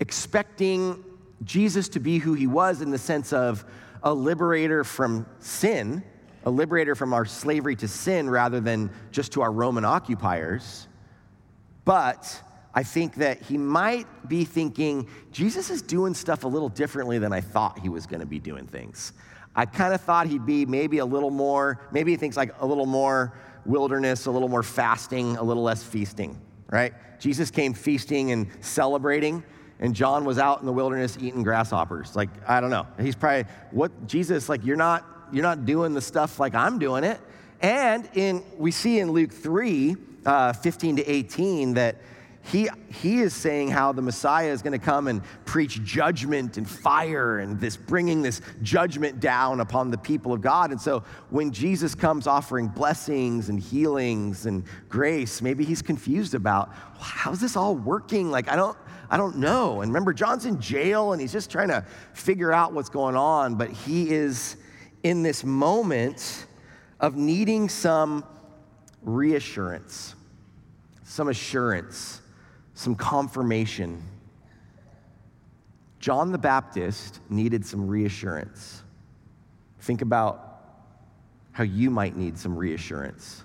expecting 0.01 1.05
Jesus 1.44 1.88
to 1.90 2.01
be 2.01 2.18
who 2.18 2.35
he 2.35 2.47
was 2.47 2.81
in 2.81 2.90
the 2.90 2.99
sense 2.99 3.33
of 3.33 3.64
a 4.03 4.12
liberator 4.12 4.85
from 4.85 5.27
sin, 5.40 6.03
a 6.44 6.51
liberator 6.51 6.94
from 6.94 7.12
our 7.12 7.25
slavery 7.25 7.77
to 7.77 7.88
sin 7.88 8.31
rather 8.31 8.61
than 8.61 8.90
just 9.11 9.33
to 9.33 9.42
our 9.42 9.53
Roman 9.53 9.85
occupiers. 9.85 10.88
But 11.85 12.42
I 12.75 12.83
think 12.83 13.16
that 13.16 13.42
he 13.42 13.59
might 13.59 14.07
be 14.29 14.44
thinking, 14.44 15.09
Jesus 15.33 15.71
is 15.71 15.83
doing 15.83 16.14
stuff 16.14 16.44
a 16.44 16.49
little 16.49 16.68
differently 16.68 17.18
than 17.18 17.33
I 17.33 17.40
thought 17.40 17.79
he 17.81 17.88
was 17.88 18.07
going 18.07 18.21
to 18.21 18.27
be 18.27 18.38
doing 18.38 18.66
things. 18.66 19.12
I 19.55 19.67
kind 19.67 19.93
of 19.93 20.01
thought 20.01 20.27
he'd 20.27 20.47
be 20.47 20.67
maybe 20.67 20.99
a 20.99 21.05
little 21.05 21.31
more, 21.31 21.81
maybe 21.91 22.11
he 22.13 22.17
thinks 22.17 22.37
like 22.37 22.55
a 22.61 22.67
little 22.67 22.87
more 22.87 23.33
wilderness, 23.67 24.27
a 24.27 24.31
little 24.31 24.49
more 24.49 24.63
fasting, 24.63 25.37
a 25.37 25.43
little 25.43 25.63
less 25.63 25.83
feasting, 25.83 26.41
right? 26.71 26.93
Jesus 27.19 27.51
came 27.51 27.75
feasting 27.75 28.33
and 28.33 28.49
celebrating, 28.61 29.43
and 29.81 29.95
John 29.95 30.25
was 30.25 30.39
out 30.39 30.61
in 30.61 30.67
the 30.67 30.73
wilderness 30.73 31.19
eating 31.21 31.43
grasshoppers. 31.43 32.17
Like, 32.17 32.31
I 32.49 32.61
don't 32.61 32.71
know. 32.71 32.87
He's 33.01 33.15
probably, 33.15 33.45
what, 33.71 34.07
Jesus, 34.07 34.49
like, 34.49 34.65
you're 34.65 34.77
not, 34.77 35.05
you're 35.33 35.43
not 35.43 35.67
doing 35.67 35.95
the 35.95 36.01
stuff 36.01 36.41
like 36.41 36.55
I'm 36.55 36.79
doing 36.79 37.05
it. 37.05 37.21
And 37.61 38.09
in, 38.15 38.45
we 38.57 38.71
see 38.71 39.01
in 39.01 39.11
Luke 39.11 39.33
3, 39.33 39.97
uh, 40.25 40.53
15 40.53 40.97
to 40.97 41.05
18, 41.05 41.75
that 41.75 41.97
he, 42.51 42.69
he 42.91 43.21
is 43.21 43.35
saying 43.35 43.69
how 43.69 43.93
the 43.93 44.01
Messiah 44.01 44.51
is 44.51 44.63
going 44.63 44.73
to 44.73 44.85
come 44.85 45.07
and 45.07 45.23
preach 45.45 45.83
judgment 45.83 46.57
and 46.57 46.69
fire 46.69 47.41
and 47.41 47.61
this 47.61 47.77
bringing 47.77 48.23
this 48.23 48.41
judgment 48.63 49.21
down 49.21 49.61
upon 49.61 49.91
the 49.91 49.99
people 49.99 50.33
of 50.33 50.41
God. 50.41 50.71
And 50.71 50.81
so 50.81 51.05
when 51.29 51.53
Jesus 51.53 51.95
comes 51.95 52.27
offering 52.27 52.69
blessings 52.69 53.51
and 53.51 53.61
healings 53.61 54.47
and 54.47 54.65
grace, 54.89 55.43
maybe 55.43 55.63
he's 55.63 55.83
confused 55.83 56.35
about 56.35 56.71
how's 56.99 57.39
this 57.39 57.55
all 57.55 57.77
working? 57.77 58.31
Like, 58.31 58.49
I 58.49 58.57
don't, 58.57 58.77
I 59.11 59.19
don't 59.19 59.37
know. 59.37 59.83
And 59.83 59.91
remember, 59.93 60.15
John's 60.15 60.47
in 60.47 60.59
jail 60.59 61.13
and 61.13 61.21
he's 61.21 61.33
just 61.33 61.51
trying 61.51 61.69
to 61.69 61.85
figure 62.15 62.53
out 62.53 62.73
what's 62.73 62.89
going 62.89 63.17
on, 63.17 63.57
but 63.57 63.71
he 63.71 64.11
is 64.11 64.57
in 65.03 65.23
this 65.23 65.45
moment 65.45 66.47
of 66.99 67.15
needing 67.15 67.69
some 67.69 68.25
reassurance, 69.03 70.15
some 71.05 71.29
assurance, 71.29 72.23
some 72.79 72.95
confirmation. 72.95 74.01
John 75.99 76.31
the 76.31 76.38
Baptist 76.38 77.19
needed 77.29 77.67
some 77.67 77.88
reassurance. 77.88 78.85
Think 79.81 80.01
about 80.01 80.61
how 81.51 81.64
you 81.64 81.91
might 81.91 82.17
need 82.17 82.38
some 82.38 82.57
reassurance. 82.57 83.43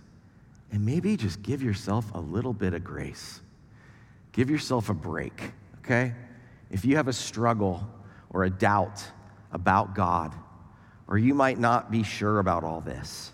And 0.72 0.86
maybe 0.86 1.18
just 1.18 1.42
give 1.42 1.64
yourself 1.64 2.14
a 2.14 2.20
little 2.20 2.54
bit 2.54 2.76
of 2.76 2.84
grace. 2.84 3.42
Give 4.34 4.52
yourself 4.52 4.90
a 4.90 4.94
break, 4.94 5.52
okay? 5.80 6.14
If 6.70 6.86
you 6.86 6.98
have 6.98 7.08
a 7.08 7.14
struggle 7.14 7.90
or 8.30 8.44
a 8.44 8.52
doubt 8.52 9.04
about 9.52 9.96
God, 9.96 10.32
or 11.08 11.18
you 11.18 11.34
might 11.34 11.58
not 11.58 11.90
be 11.90 12.04
sure 12.04 12.38
about 12.38 12.64
all 12.64 12.82
this, 12.82 13.32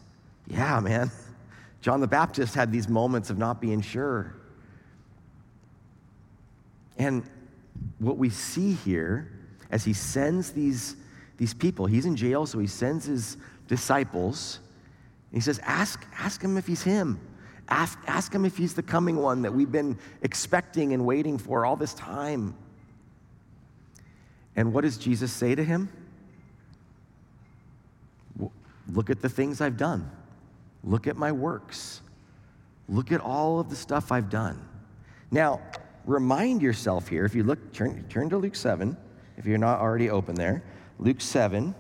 yeah, 0.47 0.79
man. 0.79 1.11
John 1.81 1.99
the 1.99 2.07
Baptist 2.07 2.55
had 2.55 2.71
these 2.71 2.87
moments 2.87 3.29
of 3.29 3.37
not 3.37 3.59
being 3.59 3.81
sure. 3.81 4.38
And 6.99 7.23
what 7.97 8.17
we 8.17 8.29
see 8.29 8.73
here 8.73 9.31
as 9.71 9.85
he 9.85 9.93
sends 9.93 10.51
these, 10.51 10.97
these 11.37 11.53
people, 11.53 11.85
he's 11.85 12.05
in 12.05 12.15
jail, 12.15 12.45
so 12.45 12.59
he 12.59 12.67
sends 12.67 13.05
his 13.05 13.37
disciples. 13.67 14.59
he 15.31 15.39
says, 15.39 15.59
ask, 15.63 16.05
ask 16.19 16.41
him 16.41 16.57
if 16.57 16.67
he's 16.67 16.83
him. 16.83 17.19
Ask, 17.69 17.97
ask 18.07 18.33
him 18.33 18.45
if 18.45 18.57
he's 18.57 18.73
the 18.73 18.83
coming 18.83 19.15
one 19.15 19.43
that 19.43 19.53
we've 19.53 19.71
been 19.71 19.97
expecting 20.21 20.93
and 20.93 21.05
waiting 21.05 21.37
for 21.37 21.65
all 21.65 21.75
this 21.75 21.93
time. 21.93 22.55
And 24.55 24.73
what 24.73 24.81
does 24.81 24.97
Jesus 24.97 25.31
say 25.31 25.55
to 25.55 25.63
him? 25.63 25.87
Look 28.91 29.09
at 29.09 29.21
the 29.21 29.29
things 29.29 29.61
I've 29.61 29.77
done. 29.77 30.09
Look 30.83 31.07
at 31.07 31.15
my 31.15 31.31
works. 31.31 32.01
Look 32.89 33.11
at 33.11 33.21
all 33.21 33.59
of 33.59 33.69
the 33.69 33.75
stuff 33.75 34.11
I've 34.11 34.31
done. 34.31 34.59
Now, 35.29 35.61
remind 36.09 36.61
yourself 36.61 37.07
here, 37.07 37.23
if 37.23 37.35
you 37.35 37.43
look, 37.43 37.71
turn, 37.71 38.03
turn 38.09 38.29
to 38.29 38.37
Luke 38.37 38.55
7, 38.55 38.97
if 39.37 39.45
you're 39.45 39.59
not 39.59 39.79
already 39.79 40.09
open 40.09 40.35
there. 40.35 40.63
Luke 40.97 41.21
7, 41.21 41.73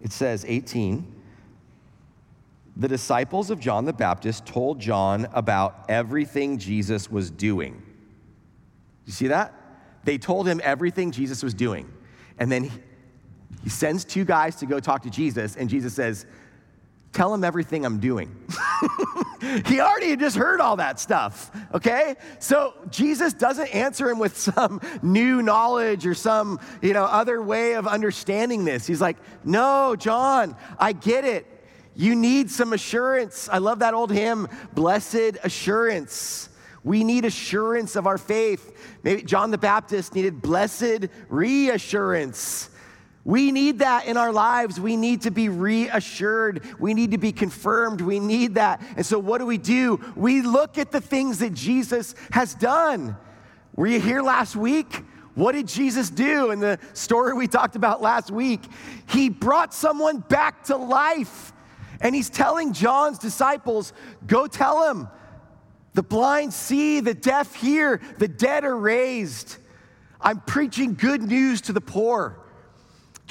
it 0.00 0.12
says 0.12 0.44
18. 0.46 1.20
The 2.76 2.88
disciples 2.88 3.50
of 3.50 3.60
John 3.60 3.84
the 3.84 3.92
Baptist 3.92 4.46
told 4.46 4.80
John 4.80 5.28
about 5.34 5.84
everything 5.88 6.56
Jesus 6.56 7.10
was 7.10 7.30
doing. 7.30 7.82
You 9.06 9.12
see 9.12 9.26
that? 9.26 9.52
They 10.04 10.18
told 10.18 10.46
him 10.46 10.60
everything 10.64 11.10
Jesus 11.10 11.42
was 11.42 11.52
doing. 11.52 11.92
And 12.38 12.50
then 12.50 12.64
he, 12.64 12.70
he 13.64 13.68
sends 13.68 14.04
two 14.04 14.24
guys 14.24 14.56
to 14.56 14.66
go 14.66 14.80
talk 14.80 15.02
to 15.02 15.10
Jesus, 15.10 15.56
and 15.56 15.68
Jesus 15.68 15.94
says, 15.94 16.26
Tell 17.12 17.34
him 17.34 17.44
everything 17.44 17.84
I'm 17.84 17.98
doing. 17.98 18.34
he 19.66 19.80
already 19.80 20.10
had 20.10 20.20
just 20.20 20.36
heard 20.36 20.60
all 20.62 20.76
that 20.76 20.98
stuff, 20.98 21.50
okay? 21.74 22.16
So 22.38 22.72
Jesus 22.90 23.34
doesn't 23.34 23.68
answer 23.74 24.08
him 24.08 24.18
with 24.18 24.36
some 24.54 24.80
new 25.02 25.42
knowledge 25.42 26.06
or 26.06 26.14
some, 26.14 26.58
you 26.80 26.94
know, 26.94 27.04
other 27.04 27.42
way 27.42 27.74
of 27.74 27.86
understanding 27.86 28.64
this. 28.64 28.86
He's 28.86 29.00
like, 29.00 29.18
"No, 29.44 29.94
John, 29.94 30.56
I 30.78 30.92
get 30.92 31.24
it. 31.24 31.46
You 31.94 32.14
need 32.14 32.50
some 32.50 32.72
assurance. 32.72 33.48
I 33.50 33.58
love 33.58 33.80
that 33.80 33.92
old 33.92 34.10
hymn, 34.10 34.48
Blessed 34.74 35.36
Assurance. 35.44 36.48
We 36.84 37.04
need 37.04 37.26
assurance 37.26 37.94
of 37.94 38.06
our 38.06 38.18
faith. 38.18 38.96
Maybe 39.02 39.22
John 39.22 39.50
the 39.50 39.58
Baptist 39.58 40.14
needed 40.14 40.40
blessed 40.40 41.08
reassurance. 41.28 42.70
We 43.24 43.52
need 43.52 43.78
that 43.78 44.06
in 44.06 44.16
our 44.16 44.32
lives. 44.32 44.80
We 44.80 44.96
need 44.96 45.22
to 45.22 45.30
be 45.30 45.48
reassured. 45.48 46.64
We 46.80 46.92
need 46.92 47.12
to 47.12 47.18
be 47.18 47.30
confirmed. 47.30 48.00
We 48.00 48.18
need 48.18 48.56
that. 48.56 48.82
And 48.96 49.06
so, 49.06 49.18
what 49.18 49.38
do 49.38 49.46
we 49.46 49.58
do? 49.58 50.00
We 50.16 50.42
look 50.42 50.76
at 50.76 50.90
the 50.90 51.00
things 51.00 51.38
that 51.38 51.54
Jesus 51.54 52.16
has 52.32 52.54
done. 52.54 53.16
Were 53.76 53.86
you 53.86 54.00
here 54.00 54.22
last 54.22 54.56
week? 54.56 55.04
What 55.34 55.52
did 55.52 55.68
Jesus 55.68 56.10
do 56.10 56.50
in 56.50 56.58
the 56.58 56.78
story 56.92 57.32
we 57.32 57.46
talked 57.46 57.76
about 57.76 58.02
last 58.02 58.30
week? 58.30 58.60
He 59.08 59.28
brought 59.28 59.72
someone 59.72 60.18
back 60.18 60.64
to 60.64 60.76
life. 60.76 61.52
And 62.00 62.14
he's 62.14 62.28
telling 62.28 62.72
John's 62.72 63.18
disciples, 63.18 63.92
go 64.26 64.48
tell 64.48 64.90
him. 64.90 65.08
The 65.94 66.02
blind 66.02 66.52
see, 66.52 67.00
the 67.00 67.14
deaf 67.14 67.54
hear, 67.54 68.00
the 68.18 68.26
dead 68.26 68.64
are 68.64 68.76
raised. 68.76 69.58
I'm 70.20 70.40
preaching 70.40 70.94
good 70.94 71.22
news 71.22 71.60
to 71.62 71.72
the 71.72 71.80
poor. 71.80 72.41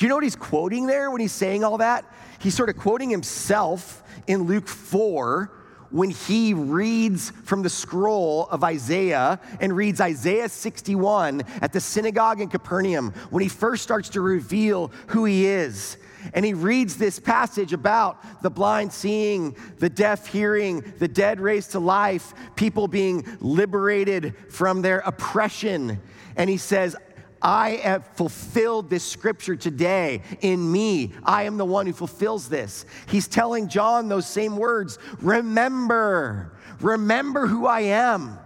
Do 0.02 0.06
you 0.06 0.10
know 0.10 0.16
what 0.16 0.24
he's 0.24 0.36
quoting 0.36 0.88
there 0.88 1.12
when 1.12 1.22
he's 1.22 1.32
saying 1.32 1.64
all 1.64 1.78
that? 1.78 2.12
He's 2.40 2.56
sort 2.56 2.70
of 2.70 2.76
quoting 2.76 3.12
himself 3.12 4.02
in 4.26 4.46
Luke 4.48 4.68
4 4.68 5.52
when 5.92 6.10
he 6.10 6.56
reads 6.56 7.30
from 7.44 7.62
the 7.62 7.70
scroll 7.70 8.48
of 8.50 8.64
Isaiah 8.64 9.40
and 9.60 9.76
reads 9.76 10.02
Isaiah 10.02 10.50
61 10.50 11.44
at 11.62 11.72
the 11.72 11.80
synagogue 11.80 12.42
in 12.42 12.50
Capernaum 12.50 13.12
when 13.30 13.44
he 13.44 13.48
first 13.48 13.84
starts 13.84 14.10
to 14.10 14.22
reveal 14.22 14.92
who 15.06 15.26
he 15.26 15.46
is. 15.46 15.98
And 16.34 16.44
he 16.44 16.56
reads 16.56 16.98
this 16.98 17.20
passage 17.20 17.72
about 17.72 18.42
the 18.42 18.50
blind 18.50 18.92
seeing, 18.92 19.56
the 19.78 19.90
deaf 19.90 20.26
hearing, 20.26 20.82
the 20.98 21.08
dead 21.08 21.40
raised 21.40 21.74
to 21.74 21.80
life, 21.80 22.34
people 22.56 22.88
being 22.88 23.24
liberated 23.40 24.36
from 24.50 24.82
their 24.82 25.02
oppression. 25.02 26.02
And 26.36 26.50
he 26.50 26.58
says, 26.58 26.96
I 27.42 27.72
have 27.84 28.06
fulfilled 28.14 28.90
this 28.90 29.04
scripture 29.04 29.56
today 29.56 30.22
in 30.42 30.72
me. 30.72 31.14
I 31.24 31.44
am 31.44 31.58
the 31.58 31.66
one 31.66 31.88
who 31.88 31.94
fulfills 31.94 32.50
this. 32.50 32.86
He's 33.08 33.28
telling 33.28 33.68
John 33.68 34.10
those 34.10 34.28
same 34.28 34.58
words 34.58 35.00
Remember, 35.22 36.54
remember 36.80 37.48
who 37.48 37.66
I 37.66 37.82
am. 37.82 38.38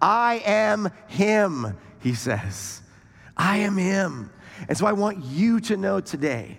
I 0.00 0.42
am 0.44 0.90
Him, 1.06 1.76
he 2.00 2.14
says. 2.14 2.82
I 3.36 3.58
am 3.58 3.76
Him. 3.76 4.30
And 4.68 4.76
so 4.76 4.86
I 4.86 4.92
want 4.92 5.24
you 5.24 5.60
to 5.60 5.76
know 5.76 6.00
today 6.00 6.58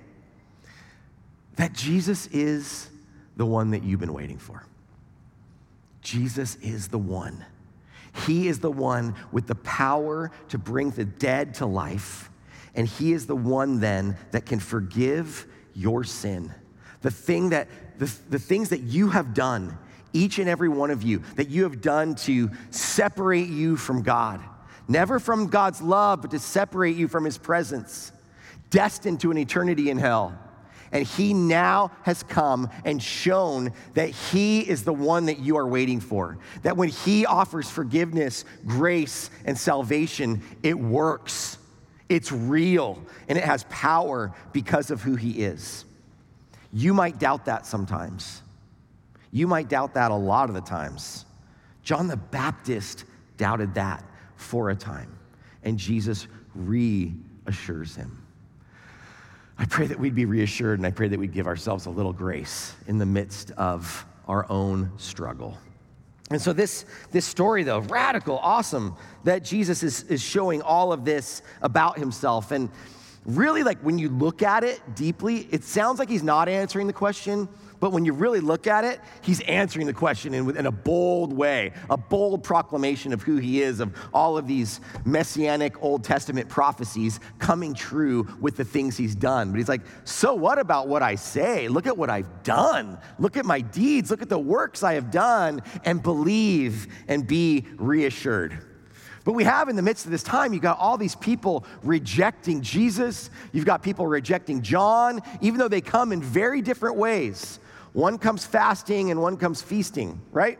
that 1.55 1.73
Jesus 1.73 2.27
is 2.27 2.89
the 3.37 3.45
one 3.45 3.71
that 3.71 3.83
you've 3.83 3.99
been 3.99 4.13
waiting 4.13 4.37
for. 4.37 4.65
Jesus 6.01 6.55
is 6.55 6.87
the 6.87 6.97
one. 6.97 7.45
He 8.13 8.47
is 8.47 8.59
the 8.59 8.71
one 8.71 9.15
with 9.31 9.47
the 9.47 9.55
power 9.55 10.31
to 10.49 10.57
bring 10.57 10.91
the 10.91 11.05
dead 11.05 11.55
to 11.55 11.65
life. 11.65 12.29
And 12.75 12.87
He 12.87 13.13
is 13.13 13.25
the 13.25 13.35
one 13.35 13.79
then 13.79 14.17
that 14.31 14.45
can 14.45 14.59
forgive 14.59 15.45
your 15.73 16.03
sin. 16.03 16.53
The, 17.01 17.11
thing 17.11 17.49
that, 17.49 17.67
the, 17.97 18.11
the 18.29 18.39
things 18.39 18.69
that 18.69 18.81
you 18.81 19.09
have 19.09 19.33
done, 19.33 19.77
each 20.13 20.39
and 20.39 20.47
every 20.47 20.69
one 20.69 20.91
of 20.91 21.03
you, 21.03 21.23
that 21.35 21.49
you 21.49 21.63
have 21.63 21.81
done 21.81 22.15
to 22.15 22.51
separate 22.69 23.49
you 23.49 23.75
from 23.75 24.03
God. 24.03 24.41
Never 24.87 25.19
from 25.19 25.47
God's 25.47 25.81
love, 25.81 26.21
but 26.21 26.31
to 26.31 26.39
separate 26.39 26.95
you 26.95 27.07
from 27.07 27.25
His 27.25 27.37
presence, 27.37 28.11
destined 28.69 29.21
to 29.21 29.31
an 29.31 29.37
eternity 29.37 29.89
in 29.89 29.97
hell. 29.97 30.37
And 30.93 31.05
he 31.05 31.33
now 31.33 31.91
has 32.03 32.21
come 32.23 32.69
and 32.85 33.01
shown 33.01 33.73
that 33.95 34.09
he 34.09 34.61
is 34.61 34.83
the 34.83 34.93
one 34.93 35.25
that 35.25 35.39
you 35.39 35.57
are 35.57 35.67
waiting 35.67 35.99
for. 35.99 36.37
That 36.61 36.77
when 36.77 36.89
he 36.89 37.25
offers 37.25 37.69
forgiveness, 37.69 38.45
grace, 38.65 39.31
and 39.43 39.57
salvation, 39.57 40.43
it 40.61 40.79
works. 40.79 41.57
It's 42.09 42.31
real 42.31 43.03
and 43.27 43.37
it 43.39 43.43
has 43.43 43.65
power 43.69 44.31
because 44.53 44.91
of 44.91 45.01
who 45.01 45.15
he 45.15 45.43
is. 45.43 45.83
You 46.71 46.93
might 46.93 47.19
doubt 47.19 47.45
that 47.45 47.65
sometimes. 47.65 48.43
You 49.31 49.47
might 49.47 49.69
doubt 49.69 49.95
that 49.95 50.11
a 50.11 50.15
lot 50.15 50.49
of 50.49 50.55
the 50.55 50.61
times. 50.61 51.25
John 51.81 52.07
the 52.07 52.17
Baptist 52.17 53.05
doubted 53.37 53.73
that 53.73 54.03
for 54.35 54.69
a 54.69 54.75
time, 54.75 55.17
and 55.63 55.77
Jesus 55.77 56.27
reassures 56.53 57.95
him. 57.95 58.22
I 59.63 59.65
pray 59.65 59.87
that 59.87 59.97
we'd 59.97 60.13
be 60.13 60.25
reassured 60.25 60.79
and 60.79 60.85
I 60.85 60.91
pray 60.91 61.07
that 61.07 61.17
we'd 61.17 61.31
give 61.31 61.47
ourselves 61.47 61.85
a 61.85 61.89
little 61.89 62.11
grace 62.11 62.75
in 62.87 62.97
the 62.97 63.05
midst 63.05 63.51
of 63.51 64.05
our 64.27 64.45
own 64.51 64.91
struggle. 64.97 65.57
And 66.29 66.41
so, 66.41 66.51
this, 66.51 66.83
this 67.11 67.25
story, 67.25 67.63
though, 67.63 67.79
radical, 67.79 68.39
awesome, 68.39 68.97
that 69.23 69.45
Jesus 69.45 69.81
is, 69.81 70.03
is 70.03 70.21
showing 70.21 70.61
all 70.61 70.91
of 70.91 71.05
this 71.05 71.43
about 71.61 71.97
himself. 71.97 72.51
And 72.51 72.69
really, 73.23 73.63
like 73.63 73.79
when 73.79 73.97
you 73.97 74.09
look 74.09 74.43
at 74.43 74.65
it 74.65 74.81
deeply, 74.95 75.47
it 75.49 75.63
sounds 75.63 75.97
like 75.97 76.09
he's 76.09 76.23
not 76.23 76.49
answering 76.49 76.87
the 76.87 76.91
question, 76.91 77.47
but 77.83 77.91
when 77.91 78.05
you 78.05 78.13
really 78.13 78.39
look 78.39 78.65
at 78.65 78.85
it, 78.85 79.01
he's 79.23 79.41
answering 79.41 79.87
the 79.87 79.93
question 79.93 80.33
in, 80.33 80.55
in 80.55 80.67
a 80.67 80.71
bold 80.71 81.33
way, 81.33 81.73
a 81.89 81.97
bold 81.97 82.41
proclamation 82.41 83.11
of 83.11 83.21
who 83.21 83.35
he 83.35 83.61
is, 83.61 83.81
of 83.81 83.93
all 84.13 84.37
of 84.37 84.47
these 84.47 84.79
messianic 85.03 85.83
Old 85.83 86.01
Testament 86.01 86.47
prophecies 86.47 87.19
coming 87.39 87.73
true 87.73 88.25
with 88.39 88.55
the 88.55 88.63
things 88.63 88.95
he's 88.95 89.15
done. 89.15 89.51
But 89.51 89.57
he's 89.57 89.67
like, 89.67 89.81
so 90.05 90.33
what 90.33 90.59
about 90.59 90.87
what 90.87 91.03
I 91.03 91.15
say? 91.15 91.67
Look 91.67 91.85
at 91.85 91.97
what 91.97 92.09
I've 92.09 92.43
done. 92.43 92.97
Look 93.19 93.35
at 93.35 93.43
my 93.43 93.59
deeds. 93.59 94.09
Look 94.09 94.21
at 94.21 94.29
the 94.29 94.39
works 94.39 94.81
I 94.81 94.93
have 94.93 95.11
done, 95.11 95.61
and 95.83 96.01
believe 96.01 96.87
and 97.09 97.27
be 97.27 97.65
reassured. 97.75 98.59
But 99.25 99.33
we 99.33 99.43
have 99.43 99.67
in 99.67 99.75
the 99.75 99.81
midst 99.81 100.05
of 100.05 100.11
this 100.11 100.23
time, 100.23 100.53
you've 100.53 100.63
got 100.63 100.79
all 100.79 100.97
these 100.97 101.15
people 101.15 101.65
rejecting 101.83 102.61
Jesus. 102.61 103.29
You've 103.51 103.65
got 103.65 103.83
people 103.83 104.07
rejecting 104.07 104.61
John, 104.61 105.19
even 105.41 105.59
though 105.59 105.67
they 105.67 105.81
come 105.81 106.13
in 106.13 106.21
very 106.21 106.61
different 106.61 106.95
ways. 106.95 107.59
One 107.93 108.17
comes 108.17 108.45
fasting 108.45 109.11
and 109.11 109.21
one 109.21 109.37
comes 109.37 109.61
feasting, 109.61 110.21
right? 110.31 110.59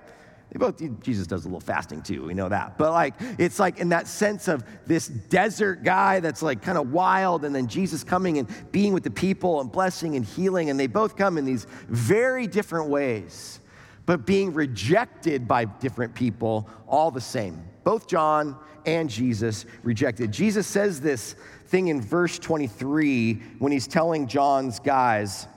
They 0.54 0.60
both, 0.60 1.02
Jesus 1.02 1.26
does 1.26 1.46
a 1.46 1.48
little 1.48 1.60
fasting 1.60 2.04
too, 2.04 2.26
we 2.26 2.36
know 2.36 2.48
that. 2.48 2.78
But 2.78 2.91
like, 2.91 3.15
it's 3.39 3.58
like 3.58 3.80
in 3.80 3.89
that 3.89 4.08
sense 4.08 4.48
of 4.48 4.63
this 4.86 5.08
desert 5.08 5.84
guy 5.84 6.19
that's 6.19 6.43
like 6.43 6.62
kind 6.62 6.78
of 6.78 6.91
wild, 6.91 7.43
and 7.43 7.56
then 7.56 7.67
Jesus 7.67 8.04
coming 8.04 8.38
and 8.38 8.48
being 8.72 8.93
with 8.93 9.04
the 9.04 9.12
people 9.12 9.62
and 9.62 9.72
blessing 9.72 10.15
and 10.15 10.24
healing, 10.24 10.69
and 10.69 10.80
they 10.80 10.86
both 10.86 11.17
come 11.17 11.39
in 11.39 11.46
these 11.46 11.65
very 11.89 12.46
different 12.46 12.89
ways, 12.89 13.60
but 14.06 14.28
being 14.28 14.54
rejected 14.54 15.48
by 15.48 15.65
different 15.65 16.13
people 16.13 16.69
all 16.88 17.10
the 17.10 17.22
same. 17.22 17.63
Both 17.84 18.08
John 18.08 18.56
and 18.86 19.10
Jesus 19.10 19.65
rejected. 19.82 20.32
Jesus 20.32 20.67
says 20.67 21.02
this 21.02 21.36
thing 21.65 21.88
in 21.88 22.00
verse 22.00 22.38
23 22.38 23.34
when 23.58 23.72
he's 23.72 23.88
telling 23.88 24.28
John's 24.28 24.80
guys, 24.80 25.48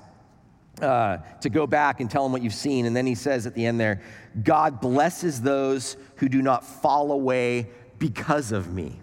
uh, 0.81 1.19
to 1.41 1.49
go 1.49 1.67
back 1.67 2.01
and 2.01 2.11
tell 2.11 2.23
them 2.23 2.33
what 2.33 2.43
you've 2.43 2.55
seen. 2.55 2.87
And 2.87 2.95
then 2.95 3.07
he 3.07 3.15
says 3.15 3.47
at 3.47 3.55
the 3.55 3.65
end 3.65 3.81
there, 3.81 4.03
God 4.43 4.81
blesses 4.81 5.41
those 5.41 5.97
who 6.17 6.29
do 6.29 6.43
not 6.43 6.65
fall 6.65 7.13
away 7.13 7.69
because 7.99 8.53
of 8.53 8.73
me. 8.73 9.01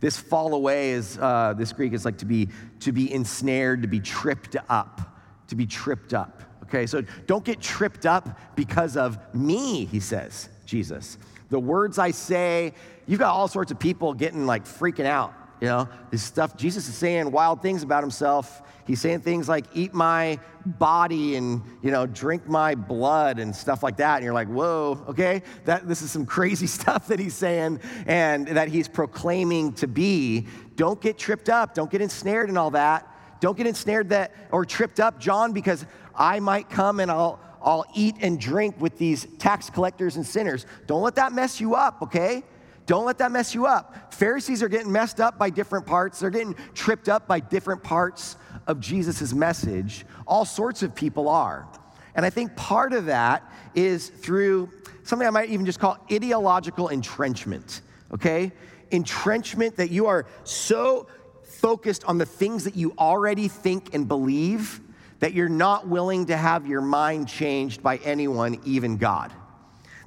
This 0.00 0.16
fall 0.16 0.54
away 0.54 0.90
is, 0.90 1.18
uh, 1.18 1.54
this 1.56 1.72
Greek 1.72 1.92
is 1.92 2.04
like 2.04 2.18
to 2.18 2.24
be, 2.24 2.48
to 2.80 2.92
be 2.92 3.12
ensnared, 3.12 3.82
to 3.82 3.88
be 3.88 4.00
tripped 4.00 4.56
up, 4.68 5.00
to 5.48 5.56
be 5.56 5.66
tripped 5.66 6.14
up. 6.14 6.42
Okay, 6.64 6.86
so 6.86 7.02
don't 7.26 7.44
get 7.44 7.60
tripped 7.60 8.04
up 8.04 8.38
because 8.54 8.96
of 8.96 9.18
me, 9.34 9.86
he 9.86 10.00
says, 10.00 10.50
Jesus. 10.66 11.16
The 11.48 11.58
words 11.58 11.98
I 11.98 12.10
say, 12.10 12.74
you've 13.06 13.18
got 13.18 13.32
all 13.32 13.48
sorts 13.48 13.72
of 13.72 13.78
people 13.78 14.12
getting 14.12 14.46
like 14.46 14.66
freaking 14.66 15.06
out. 15.06 15.32
You 15.60 15.68
know, 15.68 15.88
this 16.10 16.22
stuff, 16.22 16.56
Jesus 16.56 16.88
is 16.88 16.94
saying 16.94 17.30
wild 17.30 17.62
things 17.62 17.82
about 17.82 18.02
himself 18.02 18.62
He's 18.88 19.02
saying 19.02 19.20
things 19.20 19.50
like, 19.50 19.66
eat 19.74 19.92
my 19.92 20.40
body 20.64 21.36
and, 21.36 21.60
you 21.82 21.90
know, 21.90 22.06
drink 22.06 22.48
my 22.48 22.74
blood 22.74 23.38
and 23.38 23.54
stuff 23.54 23.82
like 23.82 23.98
that. 23.98 24.16
And 24.16 24.24
you're 24.24 24.32
like, 24.32 24.48
whoa, 24.48 25.04
okay, 25.08 25.42
that, 25.66 25.86
this 25.86 26.00
is 26.00 26.10
some 26.10 26.24
crazy 26.24 26.66
stuff 26.78 27.08
that 27.08 27.20
he's 27.20 27.34
saying 27.34 27.80
and 28.06 28.48
that 28.48 28.68
he's 28.68 28.88
proclaiming 28.88 29.74
to 29.74 29.86
be. 29.86 30.46
Don't 30.76 30.98
get 31.02 31.18
tripped 31.18 31.50
up. 31.50 31.74
Don't 31.74 31.90
get 31.90 32.00
ensnared 32.00 32.48
in 32.48 32.56
all 32.56 32.70
that. 32.70 33.06
Don't 33.40 33.58
get 33.58 33.66
ensnared 33.66 34.08
that 34.08 34.32
or 34.50 34.64
tripped 34.64 35.00
up, 35.00 35.20
John, 35.20 35.52
because 35.52 35.84
I 36.14 36.40
might 36.40 36.70
come 36.70 36.98
and 36.98 37.10
I'll, 37.10 37.38
I'll 37.60 37.84
eat 37.94 38.16
and 38.22 38.40
drink 38.40 38.80
with 38.80 38.96
these 38.96 39.26
tax 39.36 39.68
collectors 39.68 40.16
and 40.16 40.26
sinners. 40.26 40.64
Don't 40.86 41.02
let 41.02 41.16
that 41.16 41.34
mess 41.34 41.60
you 41.60 41.74
up, 41.74 42.00
okay? 42.00 42.42
Don't 42.88 43.04
let 43.04 43.18
that 43.18 43.30
mess 43.30 43.54
you 43.54 43.66
up. 43.66 44.14
Pharisees 44.14 44.62
are 44.62 44.68
getting 44.68 44.90
messed 44.90 45.20
up 45.20 45.38
by 45.38 45.50
different 45.50 45.84
parts, 45.84 46.18
they're 46.18 46.30
getting 46.30 46.56
tripped 46.74 47.10
up 47.10 47.28
by 47.28 47.38
different 47.38 47.82
parts 47.82 48.36
of 48.66 48.80
Jesus' 48.80 49.34
message. 49.34 50.06
All 50.26 50.46
sorts 50.46 50.82
of 50.82 50.94
people 50.94 51.28
are. 51.28 51.68
And 52.14 52.24
I 52.24 52.30
think 52.30 52.56
part 52.56 52.94
of 52.94 53.04
that 53.04 53.52
is 53.74 54.08
through 54.08 54.70
something 55.02 55.28
I 55.28 55.30
might 55.30 55.50
even 55.50 55.66
just 55.66 55.78
call 55.78 55.98
ideological 56.10 56.88
entrenchment, 56.88 57.82
okay? 58.14 58.52
Entrenchment 58.90 59.76
that 59.76 59.90
you 59.90 60.06
are 60.06 60.24
so 60.44 61.08
focused 61.44 62.04
on 62.04 62.16
the 62.16 62.26
things 62.26 62.64
that 62.64 62.74
you 62.74 62.94
already 62.98 63.48
think 63.48 63.94
and 63.94 64.08
believe 64.08 64.80
that 65.18 65.34
you're 65.34 65.50
not 65.50 65.86
willing 65.88 66.24
to 66.26 66.36
have 66.38 66.66
your 66.66 66.80
mind 66.80 67.28
changed 67.28 67.82
by 67.82 67.98
anyone, 67.98 68.58
even 68.64 68.96
God 68.96 69.30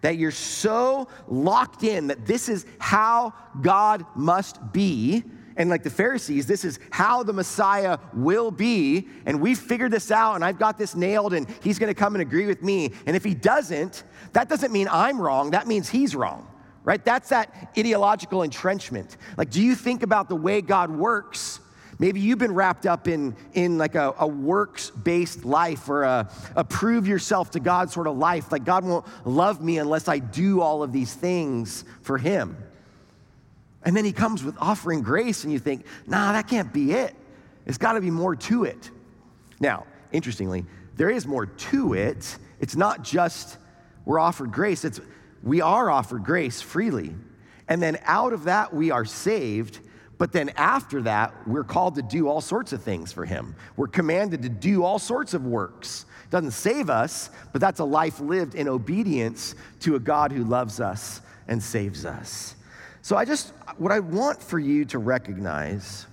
that 0.02 0.18
you're 0.18 0.32
so 0.32 1.08
locked 1.28 1.84
in 1.84 2.08
that 2.08 2.26
this 2.26 2.50
is 2.50 2.66
how 2.80 3.34
God 3.62 4.06
must 4.16 4.74
be. 4.74 5.24
And 5.58 5.70
like 5.70 5.84
the 5.84 5.90
Pharisees, 5.90 6.48
this 6.48 6.66
is 6.66 6.80
how 6.90 7.24
the 7.24 7.34
Messiah 7.34 8.00
will 8.14 8.52
be. 8.52 9.08
And 9.26 9.42
we've 9.42 9.60
figured 9.60 9.92
this 9.92 10.10
out, 10.12 10.36
and 10.36 10.46
I've 10.46 10.58
got 10.58 10.78
this 10.78 10.96
nailed, 10.96 11.34
and 11.34 11.48
he's 11.62 11.78
gonna 11.78 11.94
come 11.94 12.16
and 12.16 12.22
agree 12.22 12.48
with 12.48 12.64
me. 12.64 12.94
And 13.06 13.16
if 13.16 13.24
he 13.24 13.34
doesn't, 13.34 14.04
that 14.34 14.50
doesn't 14.50 14.72
mean 14.72 14.88
I'm 14.90 15.22
wrong, 15.22 15.52
that 15.52 15.68
means 15.68 15.90
he's 15.90 16.16
wrong, 16.16 16.48
right? 16.84 17.04
That's 17.04 17.30
that 17.30 17.72
ideological 17.78 18.44
entrenchment. 18.44 19.18
Like, 19.38 19.52
do 19.52 19.62
you 19.62 19.76
think 19.76 20.04
about 20.04 20.30
the 20.30 20.36
way 20.36 20.62
God 20.62 20.90
works? 20.90 21.60
Maybe 22.02 22.20
you've 22.20 22.40
been 22.40 22.56
wrapped 22.56 22.88
up 22.88 23.08
in, 23.08 23.36
in 23.54 23.78
like 23.78 23.94
a, 23.94 24.16
a 24.18 24.26
works 24.26 24.90
based 24.90 25.46
life 25.46 25.88
or 25.88 26.02
a, 26.02 26.32
a 26.56 26.64
prove 26.64 27.08
yourself 27.08 27.52
to 27.52 27.60
God 27.60 27.92
sort 27.92 28.08
of 28.08 28.18
life. 28.18 28.52
Like, 28.52 28.66
God 28.66 28.84
won't 28.84 29.06
love 29.24 29.62
me 29.62 29.78
unless 29.78 30.08
I 30.08 30.18
do 30.18 30.62
all 30.62 30.82
of 30.82 30.92
these 30.92 31.14
things 31.14 31.86
for 32.02 32.18
Him. 32.18 32.58
And 33.84 33.96
then 33.96 34.04
He 34.04 34.14
comes 34.14 34.44
with 34.44 34.58
offering 34.58 35.04
grace, 35.04 35.44
and 35.44 35.54
you 35.54 35.60
think, 35.60 35.86
nah, 36.08 36.32
that 36.32 36.48
can't 36.48 36.74
be 36.74 36.92
it. 36.92 37.14
It's 37.68 37.78
got 37.78 37.94
to 37.94 38.02
be 38.02 38.10
more 38.10 38.36
to 38.36 38.64
it. 38.64 38.90
Now, 39.60 39.86
interestingly, 40.12 40.66
there 40.96 41.12
is 41.12 41.28
more 41.28 41.46
to 41.46 41.94
it. 41.94 42.36
It's 42.60 42.76
not 42.76 43.04
just 43.04 43.60
we're 44.06 44.18
offered 44.18 44.52
grace, 44.52 44.86
it's 44.86 45.00
we 45.44 45.62
are 45.62 45.92
offered 45.92 46.24
grace 46.24 46.64
freely. 46.64 47.14
And 47.68 47.80
then 47.80 48.00
out 48.06 48.34
of 48.34 48.46
that, 48.46 48.74
we 48.74 48.90
are 48.90 49.06
saved 49.06 49.82
but 50.22 50.32
then 50.32 50.50
after 50.50 51.02
that, 51.02 51.34
we're 51.48 51.64
called 51.64 51.96
to 51.96 52.04
do 52.04 52.28
all 52.28 52.42
sorts 52.42 52.74
of 52.74 52.84
things 52.84 53.12
for 53.12 53.26
Him. 53.26 53.56
We're 53.76 53.88
commanded 53.88 54.44
to 54.44 54.50
do 54.50 54.84
all 54.84 55.00
sorts 55.00 55.34
of 55.34 55.48
works. 55.48 56.06
Doesn't 56.30 56.52
save 56.52 56.92
us, 56.92 57.32
but 57.52 57.60
that's 57.60 57.80
a 57.80 57.84
life 57.84 58.20
lived 58.20 58.54
in 58.54 58.68
obedience 58.68 59.56
to 59.80 59.96
a 59.96 60.00
God 60.00 60.32
who 60.32 60.44
loves 60.44 60.80
us 60.80 61.22
and 61.48 61.64
saves 61.64 62.06
us. 62.06 62.54
So 63.02 63.18
I 63.18 63.26
just, 63.26 63.52
what 63.78 63.92
I 63.92 64.00
want 64.00 64.44
for 64.44 64.60
you 64.60 64.86
to 64.86 65.00
recognize 65.00 66.06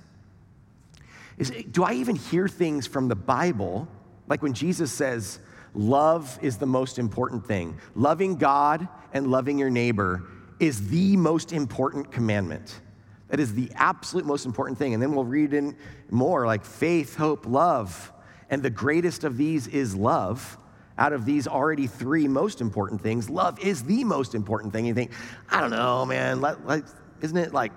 is 1.37 1.51
do 1.71 1.85
I 1.85 1.93
even 1.93 2.17
hear 2.17 2.49
things 2.49 2.87
from 2.87 3.09
the 3.09 3.15
Bible, 3.15 3.87
like 4.27 4.43
when 4.43 4.55
Jesus 4.55 4.91
says, 4.91 5.39
love 5.75 6.39
is 6.41 6.57
the 6.57 6.65
most 6.65 6.99
important 6.99 7.47
thing? 7.47 7.77
Loving 7.95 8.37
God 8.37 8.89
and 9.13 9.31
loving 9.31 9.59
your 9.59 9.69
neighbor 9.69 10.23
is 10.61 10.89
the 10.89 11.15
most 11.19 11.53
important 11.53 12.11
commandment. 12.11 12.81
That 13.29 13.41
is 13.41 13.55
the 13.55 13.71
absolute 13.75 14.27
most 14.27 14.47
important 14.47 14.79
thing. 14.79 14.95
And 14.95 15.03
then 15.03 15.15
we'll 15.15 15.25
read 15.25 15.53
in 15.53 15.77
more 16.11 16.47
like 16.47 16.65
faith, 16.65 17.17
hope, 17.17 17.47
love. 17.47 18.13
And 18.51 18.63
the 18.63 18.71
greatest 18.71 19.25
of 19.25 19.37
these 19.37 19.67
is 19.67 19.95
love. 19.95 20.57
Out 20.97 21.13
of 21.13 21.25
these 21.25 21.47
already 21.47 21.87
three 21.87 22.27
most 22.27 22.61
important 22.61 23.01
things, 23.01 23.31
love 23.31 23.61
is 23.61 23.85
the 23.85 24.03
most 24.03 24.35
important 24.35 24.73
thing. 24.73 24.87
You 24.87 24.95
think, 24.95 25.13
I 25.49 25.61
don't 25.61 25.71
know, 25.71 26.05
man, 26.05 26.41
like, 26.41 26.85
isn't 27.21 27.37
it 27.37 27.53
like 27.53 27.73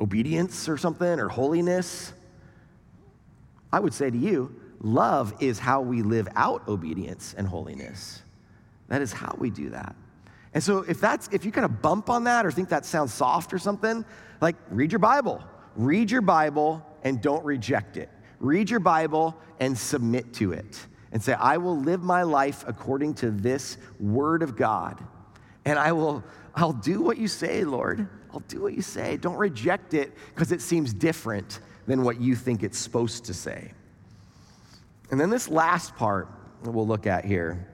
obedience 0.00 0.68
or 0.68 0.76
something 0.76 1.18
or 1.18 1.28
holiness? 1.28 2.12
I 3.72 3.80
would 3.80 3.94
say 3.94 4.10
to 4.10 4.18
you, 4.18 4.54
love 4.80 5.34
is 5.40 5.58
how 5.58 5.80
we 5.80 6.02
live 6.02 6.28
out 6.34 6.66
obedience 6.68 7.34
and 7.38 7.46
holiness. 7.46 8.22
That 8.88 9.00
is 9.00 9.12
how 9.12 9.36
we 9.38 9.48
do 9.48 9.70
that. 9.70 9.94
And 10.52 10.62
so 10.62 10.78
if 10.78 11.00
that's 11.00 11.28
if 11.28 11.44
you 11.44 11.52
kind 11.52 11.64
of 11.64 11.80
bump 11.80 12.10
on 12.10 12.24
that 12.24 12.44
or 12.44 12.50
think 12.50 12.68
that 12.70 12.84
sounds 12.84 13.14
soft 13.14 13.52
or 13.52 13.58
something, 13.58 14.04
like 14.40 14.56
read 14.70 14.92
your 14.92 14.98
Bible. 14.98 15.42
Read 15.76 16.10
your 16.10 16.22
Bible 16.22 16.84
and 17.02 17.20
don't 17.20 17.44
reject 17.44 17.96
it. 17.96 18.08
Read 18.40 18.68
your 18.70 18.80
Bible 18.80 19.36
and 19.60 19.76
submit 19.76 20.32
to 20.34 20.52
it. 20.52 20.86
And 21.12 21.22
say, 21.22 21.32
I 21.32 21.56
will 21.56 21.78
live 21.78 22.02
my 22.02 22.22
life 22.22 22.64
according 22.66 23.14
to 23.14 23.30
this 23.30 23.78
word 23.98 24.42
of 24.42 24.56
God. 24.56 25.02
And 25.64 25.78
I 25.78 25.92
will 25.92 26.24
I'll 26.54 26.72
do 26.72 27.00
what 27.00 27.18
you 27.18 27.28
say, 27.28 27.64
Lord. 27.64 28.08
I'll 28.32 28.40
do 28.40 28.60
what 28.62 28.74
you 28.74 28.82
say. 28.82 29.16
Don't 29.16 29.36
reject 29.36 29.94
it 29.94 30.12
because 30.34 30.52
it 30.52 30.60
seems 30.60 30.92
different 30.92 31.60
than 31.86 32.02
what 32.02 32.20
you 32.20 32.36
think 32.36 32.62
it's 32.62 32.78
supposed 32.78 33.24
to 33.26 33.34
say. 33.34 33.72
And 35.10 35.20
then 35.20 35.30
this 35.30 35.48
last 35.48 35.96
part 35.96 36.28
that 36.62 36.70
we'll 36.70 36.86
look 36.86 37.06
at 37.06 37.24
here 37.24 37.66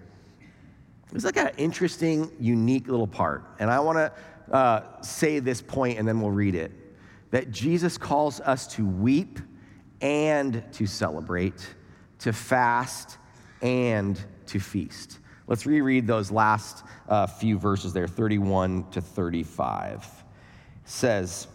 it's 1.15 1.25
like 1.25 1.37
an 1.37 1.51
interesting, 1.57 2.31
unique 2.41 2.89
little 2.89 3.07
part. 3.07 3.45
And 3.59 3.71
I 3.71 3.81
want 3.81 3.99
to 3.99 4.55
uh, 4.55 5.01
say 5.03 5.39
this 5.39 5.63
point 5.63 5.99
and 5.99 6.07
then 6.07 6.21
we'll 6.21 6.31
read 6.31 6.55
it 6.55 6.73
that 7.31 7.51
Jesus 7.51 7.99
calls 7.99 8.41
us 8.41 8.67
to 8.69 8.87
weep 8.87 9.41
and 10.01 10.63
to 10.73 10.87
celebrate, 10.87 11.69
to 12.21 12.33
fast 12.33 13.19
and 13.63 14.23
to 14.47 14.61
feast. 14.61 15.19
Let's 15.47 15.67
reread 15.67 16.07
those 16.07 16.31
last 16.31 16.85
uh, 17.09 17.27
few 17.27 17.59
verses 17.59 17.93
there, 17.93 18.09
31 18.09 18.91
to 18.91 19.01
35. 19.01 20.05
It 20.05 20.89
says, 20.89 21.49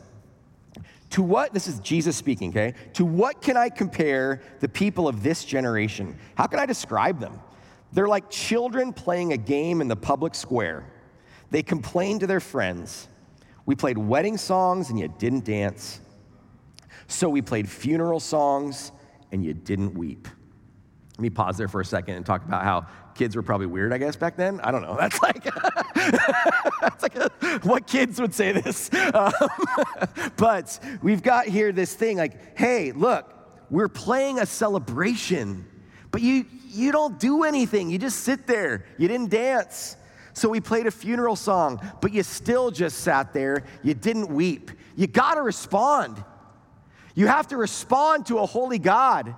to 1.11 1.21
what, 1.21 1.53
this 1.53 1.67
is 1.67 1.79
Jesus 1.79 2.15
speaking, 2.15 2.49
okay? 2.49 2.73
To 2.93 3.05
what 3.05 3.41
can 3.41 3.57
I 3.57 3.69
compare 3.69 4.41
the 4.61 4.69
people 4.69 5.07
of 5.07 5.23
this 5.23 5.43
generation? 5.43 6.17
How 6.35 6.47
can 6.47 6.59
I 6.59 6.65
describe 6.65 7.19
them? 7.19 7.39
They're 7.93 8.07
like 8.07 8.29
children 8.29 8.93
playing 8.93 9.33
a 9.33 9.37
game 9.37 9.81
in 9.81 9.87
the 9.87 9.95
public 9.95 10.35
square. 10.35 10.85
They 11.49 11.63
complain 11.63 12.19
to 12.19 12.27
their 12.27 12.39
friends. 12.39 13.07
We 13.65 13.75
played 13.75 13.97
wedding 13.97 14.37
songs 14.37 14.89
and 14.89 14.99
you 14.99 15.13
didn't 15.19 15.43
dance. 15.43 15.99
So 17.07 17.29
we 17.29 17.41
played 17.41 17.69
funeral 17.69 18.19
songs 18.19 18.91
and 19.31 19.43
you 19.43 19.53
didn't 19.53 19.93
weep. 19.93 20.27
Let 21.11 21.19
me 21.19 21.29
pause 21.29 21.57
there 21.57 21.67
for 21.67 21.81
a 21.81 21.85
second 21.85 22.15
and 22.15 22.25
talk 22.25 22.45
about 22.45 22.63
how 22.63 22.87
kids 23.15 23.35
were 23.35 23.43
probably 23.43 23.67
weird, 23.67 23.93
I 23.93 23.97
guess, 23.97 24.15
back 24.15 24.37
then. 24.37 24.61
I 24.61 24.71
don't 24.71 24.81
know. 24.81 24.95
That's 24.99 25.21
like, 25.21 25.43
that's 26.81 27.03
like 27.03 27.15
a, 27.15 27.29
what 27.63 27.85
kids 27.85 28.19
would 28.19 28.33
say 28.33 28.51
this. 28.53 28.89
Um, 29.13 29.33
but 30.37 30.79
we've 31.01 31.21
got 31.21 31.45
here 31.45 31.71
this 31.71 31.93
thing 31.93 32.17
like, 32.17 32.57
hey, 32.57 32.91
look, 32.91 33.33
we're 33.69 33.89
playing 33.89 34.39
a 34.39 34.45
celebration 34.45 35.65
But 36.11 36.21
you, 36.21 36.45
you 36.69 36.91
don't 36.91 37.19
do 37.19 37.43
anything. 37.43 37.89
You 37.89 37.97
just 37.97 38.19
sit 38.19 38.45
there. 38.45 38.85
You 38.97 39.07
didn't 39.07 39.29
dance. 39.29 39.95
So 40.33 40.49
we 40.49 40.59
played 40.61 40.87
a 40.87 40.91
funeral 40.91 41.35
song, 41.35 41.81
but 42.01 42.13
you 42.13 42.23
still 42.23 42.71
just 42.71 42.99
sat 42.99 43.33
there. 43.33 43.63
You 43.83 43.93
didn't 43.93 44.27
weep. 44.27 44.71
You 44.95 45.07
got 45.07 45.35
to 45.35 45.41
respond. 45.41 46.23
You 47.15 47.27
have 47.27 47.47
to 47.47 47.57
respond 47.57 48.27
to 48.27 48.39
a 48.39 48.45
holy 48.45 48.79
God. 48.79 49.35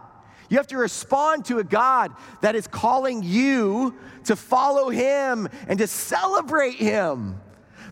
You 0.49 0.57
have 0.57 0.67
to 0.67 0.77
respond 0.77 1.45
to 1.45 1.59
a 1.59 1.63
God 1.63 2.11
that 2.41 2.55
is 2.55 2.67
calling 2.67 3.23
you 3.23 3.95
to 4.25 4.35
follow 4.35 4.89
Him 4.89 5.47
and 5.67 5.79
to 5.79 5.87
celebrate 5.87 6.75
Him, 6.75 7.39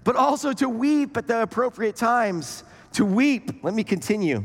but 0.04 0.16
also 0.16 0.54
to 0.54 0.70
weep 0.70 1.18
at 1.18 1.28
the 1.28 1.42
appropriate 1.42 1.96
times. 1.96 2.64
To 2.94 3.06
weep. 3.06 3.64
Let 3.64 3.74
me 3.74 3.84
continue. 3.84 4.44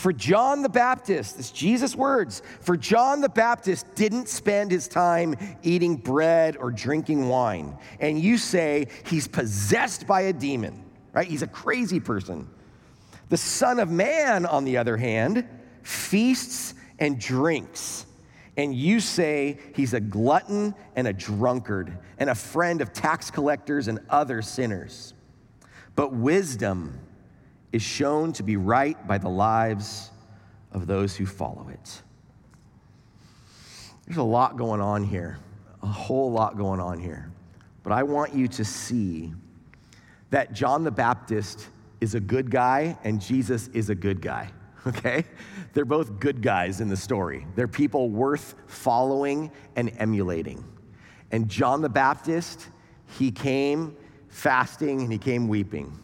For 0.00 0.14
John 0.14 0.62
the 0.62 0.70
Baptist, 0.70 1.36
this 1.36 1.50
Jesus' 1.50 1.94
words, 1.94 2.40
for 2.62 2.74
John 2.74 3.20
the 3.20 3.28
Baptist 3.28 3.84
didn't 3.94 4.30
spend 4.30 4.70
his 4.70 4.88
time 4.88 5.36
eating 5.62 5.96
bread 5.96 6.56
or 6.56 6.70
drinking 6.70 7.28
wine. 7.28 7.76
And 8.00 8.18
you 8.18 8.38
say 8.38 8.86
he's 9.04 9.28
possessed 9.28 10.06
by 10.06 10.22
a 10.22 10.32
demon, 10.32 10.82
right? 11.12 11.28
He's 11.28 11.42
a 11.42 11.46
crazy 11.46 12.00
person. 12.00 12.48
The 13.28 13.36
Son 13.36 13.78
of 13.78 13.90
Man, 13.90 14.46
on 14.46 14.64
the 14.64 14.78
other 14.78 14.96
hand, 14.96 15.46
feasts 15.82 16.72
and 16.98 17.20
drinks. 17.20 18.06
And 18.56 18.74
you 18.74 19.00
say 19.00 19.58
he's 19.76 19.92
a 19.92 20.00
glutton 20.00 20.74
and 20.96 21.08
a 21.08 21.12
drunkard 21.12 21.98
and 22.16 22.30
a 22.30 22.34
friend 22.34 22.80
of 22.80 22.94
tax 22.94 23.30
collectors 23.30 23.86
and 23.86 24.00
other 24.08 24.40
sinners. 24.40 25.12
But 25.94 26.14
wisdom 26.14 26.99
is 27.72 27.82
shown 27.82 28.32
to 28.34 28.42
be 28.42 28.56
right 28.56 29.06
by 29.06 29.18
the 29.18 29.28
lives 29.28 30.10
of 30.72 30.86
those 30.86 31.16
who 31.16 31.26
follow 31.26 31.68
it. 31.68 32.02
There's 34.06 34.18
a 34.18 34.22
lot 34.22 34.56
going 34.56 34.80
on 34.80 35.04
here, 35.04 35.38
a 35.82 35.86
whole 35.86 36.32
lot 36.32 36.56
going 36.56 36.80
on 36.80 36.98
here. 36.98 37.30
But 37.82 37.92
I 37.92 38.02
want 38.02 38.34
you 38.34 38.48
to 38.48 38.64
see 38.64 39.32
that 40.30 40.52
John 40.52 40.84
the 40.84 40.90
Baptist 40.90 41.68
is 42.00 42.14
a 42.14 42.20
good 42.20 42.50
guy 42.50 42.96
and 43.04 43.20
Jesus 43.20 43.68
is 43.68 43.90
a 43.90 43.94
good 43.94 44.20
guy, 44.20 44.50
okay? 44.86 45.24
They're 45.72 45.84
both 45.84 46.18
good 46.18 46.42
guys 46.42 46.80
in 46.80 46.88
the 46.88 46.96
story. 46.96 47.46
They're 47.54 47.68
people 47.68 48.10
worth 48.10 48.54
following 48.66 49.50
and 49.76 49.92
emulating. 49.98 50.64
And 51.30 51.48
John 51.48 51.80
the 51.80 51.88
Baptist, 51.88 52.68
he 53.18 53.30
came 53.30 53.96
fasting 54.28 55.02
and 55.02 55.12
he 55.12 55.18
came 55.18 55.46
weeping. 55.48 55.96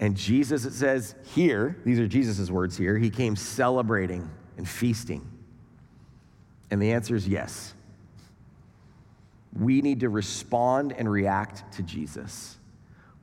And 0.00 0.16
Jesus, 0.16 0.64
it 0.64 0.72
says 0.72 1.14
here, 1.34 1.76
these 1.84 2.00
are 2.00 2.08
Jesus' 2.08 2.50
words 2.50 2.76
here, 2.76 2.96
he 2.96 3.10
came 3.10 3.36
celebrating 3.36 4.28
and 4.56 4.66
feasting. 4.66 5.30
And 6.70 6.80
the 6.80 6.92
answer 6.92 7.14
is 7.14 7.28
yes. 7.28 7.74
We 9.58 9.82
need 9.82 10.00
to 10.00 10.08
respond 10.08 10.94
and 10.96 11.10
react 11.10 11.74
to 11.74 11.82
Jesus 11.82 12.56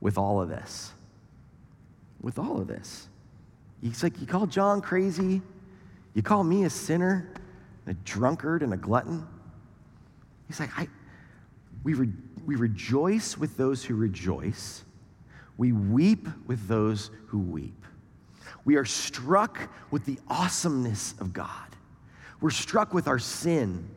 with 0.00 0.18
all 0.18 0.40
of 0.40 0.48
this. 0.48 0.92
With 2.20 2.38
all 2.38 2.60
of 2.60 2.68
this. 2.68 3.08
He's 3.82 4.02
like, 4.02 4.20
You 4.20 4.26
call 4.26 4.46
John 4.46 4.80
crazy? 4.80 5.42
You 6.14 6.22
call 6.22 6.44
me 6.44 6.64
a 6.64 6.70
sinner, 6.70 7.28
a 7.86 7.94
drunkard, 7.94 8.62
and 8.62 8.72
a 8.72 8.76
glutton? 8.76 9.26
He's 10.46 10.60
like, 10.60 10.70
I, 10.76 10.88
we, 11.84 11.94
re, 11.94 12.08
we 12.44 12.56
rejoice 12.56 13.36
with 13.36 13.56
those 13.56 13.84
who 13.84 13.94
rejoice, 13.94 14.84
we 15.58 15.72
weep 15.72 16.26
with 16.46 16.66
those 16.68 17.10
who 17.26 17.38
weep. 17.38 17.84
We 18.64 18.76
are 18.76 18.86
struck 18.86 19.70
with 19.90 20.06
the 20.06 20.18
awesomeness 20.28 21.14
of 21.20 21.34
God. 21.34 21.50
We're 22.40 22.50
struck 22.50 22.94
with 22.94 23.08
our 23.08 23.18
sin. 23.18 23.90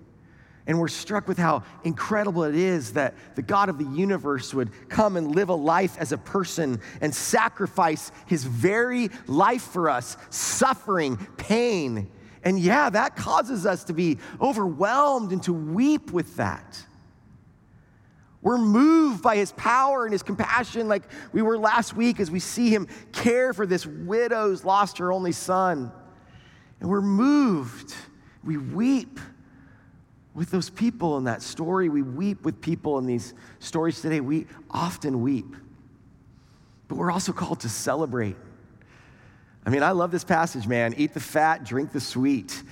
And 0.68 0.80
we're 0.80 0.88
struck 0.90 1.28
with 1.28 1.38
how 1.38 1.64
incredible 1.84 2.44
it 2.44 2.56
is 2.56 2.94
that 2.94 3.16
the 3.36 3.42
God 3.42 3.70
of 3.70 3.78
the 3.78 3.86
universe 3.86 4.54
would 4.54 4.70
come 4.90 5.18
and 5.18 5.36
live 5.36 5.50
a 5.50 5.56
life 5.56 5.98
as 5.98 6.12
a 6.12 6.18
person 6.18 6.80
and 7.00 7.14
sacrifice 7.14 8.12
his 8.28 8.44
very 8.44 9.10
life 9.28 9.64
for 9.64 9.90
us, 9.90 10.18
suffering, 10.30 11.18
pain. 11.38 12.12
And 12.44 12.60
yeah, 12.60 12.90
that 12.90 13.16
causes 13.16 13.66
us 13.66 13.84
to 13.86 13.94
be 13.94 14.20
overwhelmed 14.40 15.32
and 15.32 15.42
to 15.44 15.54
weep 15.54 16.12
with 16.12 16.38
that. 16.38 16.86
We're 18.42 18.58
moved 18.58 19.22
by 19.22 19.36
his 19.36 19.52
power 19.52 20.06
and 20.06 20.12
his 20.12 20.24
compassion, 20.24 20.88
like 20.88 21.04
we 21.32 21.42
were 21.42 21.58
last 21.58 21.96
week 21.96 22.20
as 22.20 22.32
we 22.32 22.40
see 22.40 22.70
him 22.70 22.88
care 23.12 23.54
for 23.54 23.66
this 23.66 23.86
widow 23.86 24.50
who's 24.50 24.66
lost 24.66 24.98
her 24.98 25.12
only 25.12 25.32
son. 25.32 25.92
And 26.80 26.90
we're 26.90 27.02
moved. 27.02 27.94
We 28.44 28.58
weep 28.58 29.20
with 30.34 30.50
those 30.50 30.70
people 30.70 31.18
in 31.18 31.26
that 31.26 31.44
story. 31.44 31.90
We 31.90 32.02
weep 32.02 32.44
with 32.44 32.62
people 32.62 32.98
in 32.98 33.06
these 33.06 33.36
stories 33.60 34.02
today. 34.02 34.22
We 34.22 34.48
often 34.72 35.22
weep. 35.22 35.56
But 36.88 36.96
we're 36.96 37.12
also 37.12 37.34
called 37.34 37.60
to 37.62 37.70
celebrate. 37.70 38.36
I 39.66 39.70
mean, 39.70 39.84
I 39.84 39.92
love 39.92 40.10
this 40.10 40.24
passage, 40.24 40.68
man. 40.68 40.96
Eat 40.98 41.14
the 41.14 41.20
fat, 41.20 41.64
drink 41.64 41.92
the 41.92 42.00
sweet. 42.00 42.64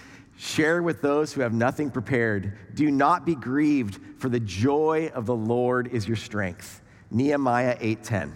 Share 0.42 0.82
with 0.82 1.02
those 1.02 1.34
who 1.34 1.42
have 1.42 1.52
nothing 1.52 1.92
prepared. 1.92 2.54
Do 2.74 2.90
not 2.90 3.26
be 3.26 3.36
grieved, 3.36 4.00
for 4.20 4.30
the 4.30 4.40
joy 4.40 5.12
of 5.14 5.26
the 5.26 5.36
Lord 5.36 5.90
is 5.90 6.08
your 6.08 6.16
strength. 6.16 6.82
Nehemiah 7.12 7.78
8:10. 7.82 8.32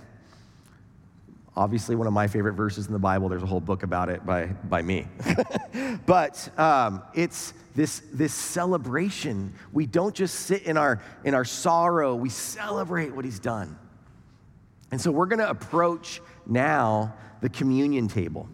Obviously, 1.55 1.95
one 1.95 2.05
of 2.05 2.11
my 2.11 2.27
favorite 2.27 2.55
verses 2.55 2.87
in 2.87 2.91
the 2.91 2.99
Bible. 2.99 3.29
There's 3.29 3.41
a 3.41 3.45
whole 3.45 3.61
book 3.61 3.83
about 3.83 4.09
it 4.09 4.25
by, 4.25 4.47
by 4.47 4.81
me. 4.81 5.07
but 6.05 6.49
um, 6.59 7.03
it's 7.13 7.53
this, 7.73 8.01
this 8.11 8.33
celebration. 8.33 9.53
We 9.71 9.85
don't 9.85 10.13
just 10.13 10.41
sit 10.41 10.63
in 10.63 10.75
our, 10.75 11.01
in 11.23 11.33
our 11.33 11.45
sorrow, 11.45 12.15
we 12.15 12.27
celebrate 12.27 13.15
what 13.15 13.23
he's 13.23 13.39
done. 13.39 13.79
And 14.91 14.99
so 14.99 15.09
we're 15.09 15.27
going 15.27 15.39
to 15.39 15.49
approach 15.49 16.19
now 16.45 17.13
the 17.39 17.47
communion 17.47 18.09
table. 18.09 18.49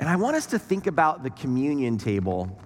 And 0.00 0.08
I 0.08 0.16
want 0.16 0.34
us 0.34 0.46
to 0.46 0.58
think 0.58 0.86
about 0.86 1.22
the 1.22 1.30
communion 1.30 1.98
table 1.98 2.58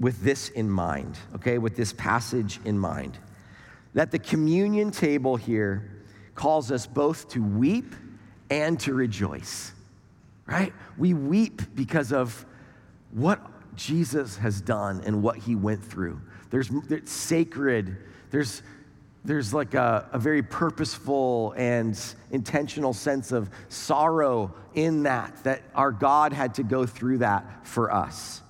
with 0.00 0.22
this 0.22 0.48
in 0.48 0.70
mind, 0.70 1.16
okay, 1.34 1.58
with 1.58 1.76
this 1.76 1.92
passage 1.92 2.58
in 2.64 2.78
mind. 2.78 3.18
That 3.92 4.10
the 4.10 4.18
communion 4.18 4.90
table 4.90 5.36
here 5.36 6.02
calls 6.34 6.72
us 6.72 6.86
both 6.86 7.28
to 7.28 7.42
weep 7.42 7.94
and 8.50 8.80
to 8.80 8.94
rejoice, 8.94 9.72
right? 10.46 10.72
We 10.96 11.12
weep 11.12 11.62
because 11.74 12.12
of 12.12 12.44
what 13.12 13.40
Jesus 13.76 14.38
has 14.38 14.60
done 14.60 15.02
and 15.04 15.22
what 15.22 15.36
he 15.36 15.54
went 15.54 15.84
through. 15.84 16.20
There's, 16.50 16.70
there's 16.88 17.10
sacred, 17.10 17.98
there's, 18.30 18.62
there's 19.24 19.54
like 19.54 19.74
a, 19.74 20.08
a 20.12 20.18
very 20.18 20.42
purposeful 20.42 21.54
and 21.56 21.98
intentional 22.30 22.92
sense 22.92 23.32
of 23.32 23.48
sorrow 23.68 24.54
in 24.74 25.04
that, 25.04 25.42
that 25.44 25.62
our 25.74 25.92
God 25.92 26.32
had 26.32 26.54
to 26.54 26.62
go 26.62 26.84
through 26.84 27.18
that 27.18 27.66
for 27.66 27.90
us. 27.90 28.42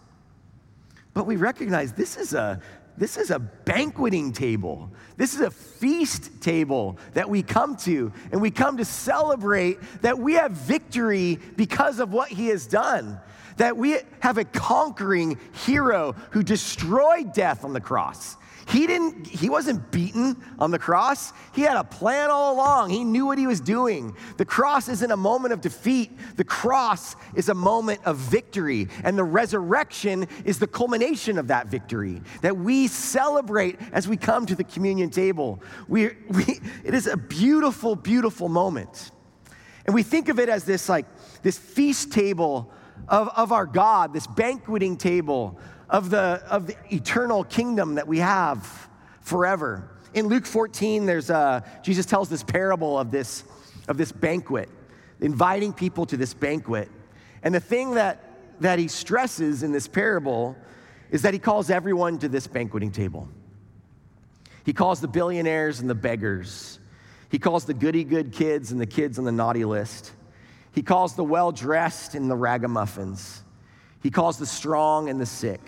But 1.13 1.27
we 1.27 1.37
recognize 1.37 1.93
this 1.93 2.17
is 2.17 2.35
a, 2.35 2.61
this 2.97 3.17
is 3.17 3.31
a 3.31 3.39
banqueting 3.39 4.33
table. 4.33 4.91
This 5.17 5.35
is 5.35 5.41
a 5.41 5.51
feast 5.51 6.41
table 6.41 6.99
that 7.13 7.31
we 7.31 7.45
come 7.45 7.77
to, 7.79 8.13
and 8.33 8.41
we 8.41 8.51
come 8.51 8.79
to 8.79 8.85
celebrate 8.85 9.79
that 10.03 10.19
we 10.19 10.35
have 10.35 10.51
victory 10.53 11.39
because 11.57 12.01
of 12.01 12.13
what 12.13 12.31
he 12.31 12.49
has 12.49 12.67
done. 12.67 13.21
That 13.59 13.77
we 13.77 13.99
have 14.19 14.39
a 14.39 14.45
conquering 14.45 15.39
hero 15.65 16.17
who 16.31 16.43
destroyed 16.43 17.33
death 17.33 17.65
on 17.65 17.73
the 17.73 17.81
cross. 17.81 18.37
He 18.67 18.87
didn't 18.87 19.27
he 19.27 19.51
wasn't 19.51 19.91
beaten 19.91 20.43
on 20.59 20.71
the 20.71 20.79
cross. 20.79 21.33
He 21.53 21.63
had 21.63 21.77
a 21.77 21.85
plan 21.85 22.31
all 22.31 22.55
along. 22.55 22.91
He 22.91 23.05
knew 23.05 23.27
what 23.27 23.37
he 23.37 23.47
was 23.47 23.61
doing. 23.61 24.17
The 24.37 24.45
cross 24.45 24.89
isn't 24.89 25.11
a 25.11 25.17
moment 25.17 25.53
of 25.53 25.61
defeat. 25.61 26.11
The 26.37 26.45
cross 26.45 27.17
is 27.35 27.49
a 27.49 27.55
moment 27.55 28.01
of 28.05 28.17
victory, 28.17 28.89
and 29.03 29.19
the 29.19 29.25
resurrection 29.25 30.27
is 30.45 30.59
the 30.59 30.67
culmination 30.67 31.39
of 31.39 31.49
that 31.49 31.67
victory 31.67 32.23
that 32.43 32.57
we 32.57 32.89
celebrate 32.89 33.79
as 33.93 34.09
we 34.09 34.17
come 34.17 34.47
to 34.47 34.55
the 34.55 34.65
communion 34.65 35.11
table. 35.11 35.63
We, 35.89 36.13
we 36.31 36.45
it 36.85 36.95
is 36.95 37.07
a 37.07 37.17
beautiful 37.17 37.97
beautiful 37.97 38.49
moment. 38.49 39.11
And 39.87 39.95
we 39.95 40.03
think 40.03 40.31
of 40.31 40.39
it 40.39 40.49
as 40.49 40.65
this 40.65 40.89
like 40.89 41.07
this 41.43 41.59
feast 41.59 42.13
table 42.13 42.73
of, 43.09 43.29
of 43.37 43.53
our 43.53 43.67
God, 43.67 44.15
this 44.15 44.27
banqueting 44.27 44.97
table 44.97 45.59
of 45.89 46.11
the, 46.11 46.43
of 46.49 46.67
the 46.67 46.77
eternal 46.93 47.45
kingdom 47.45 47.97
that 47.97 48.07
we 48.07 48.19
have 48.19 48.89
forever. 49.21 49.91
In 50.15 50.27
Luke 50.27 50.47
14, 50.47 51.07
there's 51.07 51.31
a, 51.31 51.65
Jesus 51.83 52.07
tells 52.07 52.29
this 52.29 52.43
parable 52.43 52.99
of 52.99 53.11
this, 53.11 53.45
of 53.89 53.97
this 53.97 54.13
banquet, 54.13 54.69
inviting 55.21 55.73
people 55.73 56.07
to 56.07 56.17
this 56.17 56.35
banquet. 56.35 56.89
And 57.43 57.55
the 57.55 57.61
thing 57.61 57.95
that, 57.95 58.23
that 58.61 58.79
he 58.79 58.89
stresses 58.89 59.63
in 59.63 59.73
this 59.73 59.89
parable 59.89 60.57
is 61.11 61.23
that 61.23 61.35
he 61.35 61.39
calls 61.39 61.71
everyone 61.71 62.19
to 62.19 62.29
this 62.29 62.47
banqueting 62.47 62.91
table. 62.91 63.29
He 64.65 64.73
calls 64.73 65.01
the 65.01 65.09
billionaires 65.09 65.81
and 65.81 65.91
the 65.91 65.95
beggars. 65.95 66.79
He 67.31 67.39
calls 67.39 67.65
the 67.65 67.75
goody 67.75 68.05
good 68.05 68.33
kids 68.33 68.73
and 68.73 68.81
the 68.81 68.87
kids 68.87 69.19
on 69.19 69.25
the 69.25 69.33
naughty 69.33 69.65
list. 69.65 70.13
He 70.73 70.83
calls 70.83 71.15
the 71.15 71.25
well 71.25 71.53
dressed 71.53 72.15
and 72.15 72.31
the 72.31 72.35
ragamuffins. 72.35 73.44
He 74.05 74.11
calls 74.11 74.37
the 74.37 74.45
strong 74.45 75.09
and 75.09 75.19
the 75.19 75.25
sick. 75.27 75.63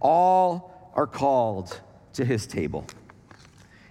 All 0.00 0.92
are 0.94 1.08
called 1.08 1.80
to 2.12 2.24
his 2.24 2.46
table. 2.46 2.86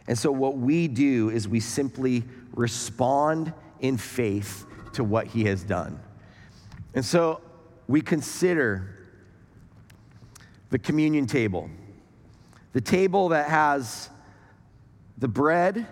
And 0.08 0.18
so, 0.18 0.32
what 0.32 0.58
we 0.58 0.88
do 0.88 1.30
is 1.30 1.50
we 1.50 1.60
simply 1.60 2.24
respond 2.54 3.52
in 3.82 3.98
faith 3.98 4.66
to 4.94 5.04
what 5.04 5.28
he 5.28 5.44
has 5.46 5.64
done. 5.64 6.00
And 6.94 7.04
so, 7.04 7.42
we 7.90 8.00
consider 8.00 8.98
the 10.70 10.80
communion 10.80 11.28
table, 11.28 11.70
the 12.72 12.82
table 12.82 13.30
that 13.30 13.50
has 13.50 14.10
the 15.18 15.28
bread 15.28 15.86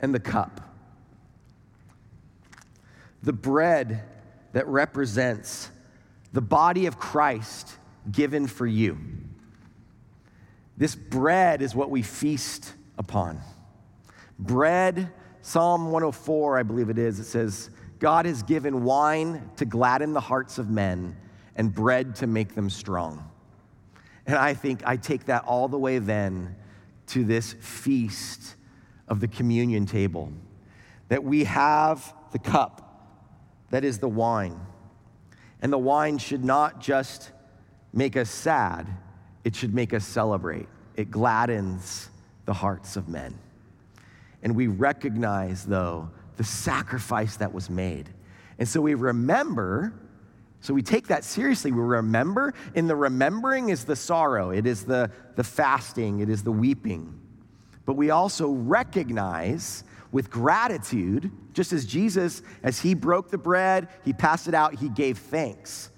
and 0.00 0.14
the 0.14 0.20
cup. 0.20 0.60
The 3.24 3.32
bread 3.32 4.04
that 4.52 4.68
represents 4.68 5.70
the 6.32 6.40
body 6.40 6.86
of 6.86 6.98
Christ 6.98 7.76
given 8.10 8.46
for 8.46 8.66
you. 8.66 8.98
This 10.76 10.94
bread 10.94 11.62
is 11.62 11.74
what 11.74 11.90
we 11.90 12.02
feast 12.02 12.72
upon. 12.98 13.40
Bread, 14.38 15.12
Psalm 15.42 15.86
104, 15.86 16.58
I 16.58 16.62
believe 16.62 16.88
it 16.88 16.98
is, 16.98 17.20
it 17.20 17.24
says, 17.24 17.70
God 17.98 18.26
has 18.26 18.42
given 18.42 18.82
wine 18.82 19.50
to 19.56 19.64
gladden 19.64 20.12
the 20.12 20.20
hearts 20.20 20.58
of 20.58 20.68
men 20.68 21.16
and 21.54 21.72
bread 21.72 22.16
to 22.16 22.26
make 22.26 22.54
them 22.54 22.70
strong. 22.70 23.30
And 24.26 24.36
I 24.36 24.54
think 24.54 24.82
I 24.86 24.96
take 24.96 25.26
that 25.26 25.44
all 25.44 25.68
the 25.68 25.78
way 25.78 25.98
then 25.98 26.56
to 27.08 27.24
this 27.24 27.52
feast 27.52 28.56
of 29.06 29.20
the 29.20 29.28
communion 29.28 29.84
table, 29.84 30.32
that 31.08 31.22
we 31.22 31.44
have 31.44 32.14
the 32.32 32.38
cup 32.38 32.82
that 33.70 33.84
is 33.84 33.98
the 33.98 34.08
wine. 34.08 34.58
And 35.62 35.72
the 35.72 35.78
wine 35.78 36.18
should 36.18 36.44
not 36.44 36.80
just 36.80 37.30
make 37.92 38.16
us 38.16 38.28
sad, 38.28 38.86
it 39.44 39.56
should 39.56 39.74
make 39.74 39.94
us 39.94 40.04
celebrate. 40.04 40.68
It 40.96 41.10
gladdens 41.10 42.10
the 42.44 42.52
hearts 42.52 42.96
of 42.96 43.08
men. 43.08 43.38
And 44.42 44.56
we 44.56 44.66
recognize, 44.66 45.64
though, 45.64 46.10
the 46.36 46.44
sacrifice 46.44 47.36
that 47.36 47.52
was 47.52 47.70
made. 47.70 48.08
And 48.58 48.68
so 48.68 48.80
we 48.80 48.94
remember, 48.94 49.92
so 50.60 50.74
we 50.74 50.82
take 50.82 51.08
that 51.08 51.24
seriously. 51.24 51.72
We 51.72 51.80
remember. 51.80 52.54
In 52.74 52.86
the 52.86 52.96
remembering 52.96 53.68
is 53.68 53.84
the 53.84 53.96
sorrow, 53.96 54.50
it 54.50 54.66
is 54.66 54.84
the, 54.84 55.10
the 55.36 55.44
fasting, 55.44 56.20
it 56.20 56.28
is 56.28 56.42
the 56.42 56.52
weeping. 56.52 57.18
But 57.84 57.94
we 57.94 58.10
also 58.10 58.48
recognize 58.50 59.84
with 60.12 60.30
gratitude, 60.30 61.32
just 61.54 61.72
as 61.72 61.86
Jesus, 61.86 62.42
as 62.62 62.78
he 62.78 62.94
broke 62.94 63.30
the 63.30 63.38
bread, 63.38 63.88
he 64.04 64.12
passed 64.12 64.46
it 64.46 64.54
out, 64.54 64.74
he 64.74 64.90
gave 64.90 65.18
thanks. 65.18 65.90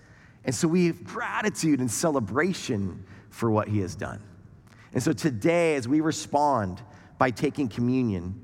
And 0.45 0.55
so 0.55 0.69
we 0.69 0.87
have 0.87 1.03
gratitude 1.05 1.81
and 1.81 1.91
celebration 1.91 3.05
for 3.31 3.51
what 3.51 3.69
he 3.69 3.81
has 3.81 3.97
done. 3.97 4.23
And 4.93 5.03
so 5.03 5.13
today, 5.13 5.75
as 5.75 5.89
we 5.89 6.01
respond 6.01 6.81
by 7.19 7.33
taking 7.33 7.69
communion, 7.69 8.41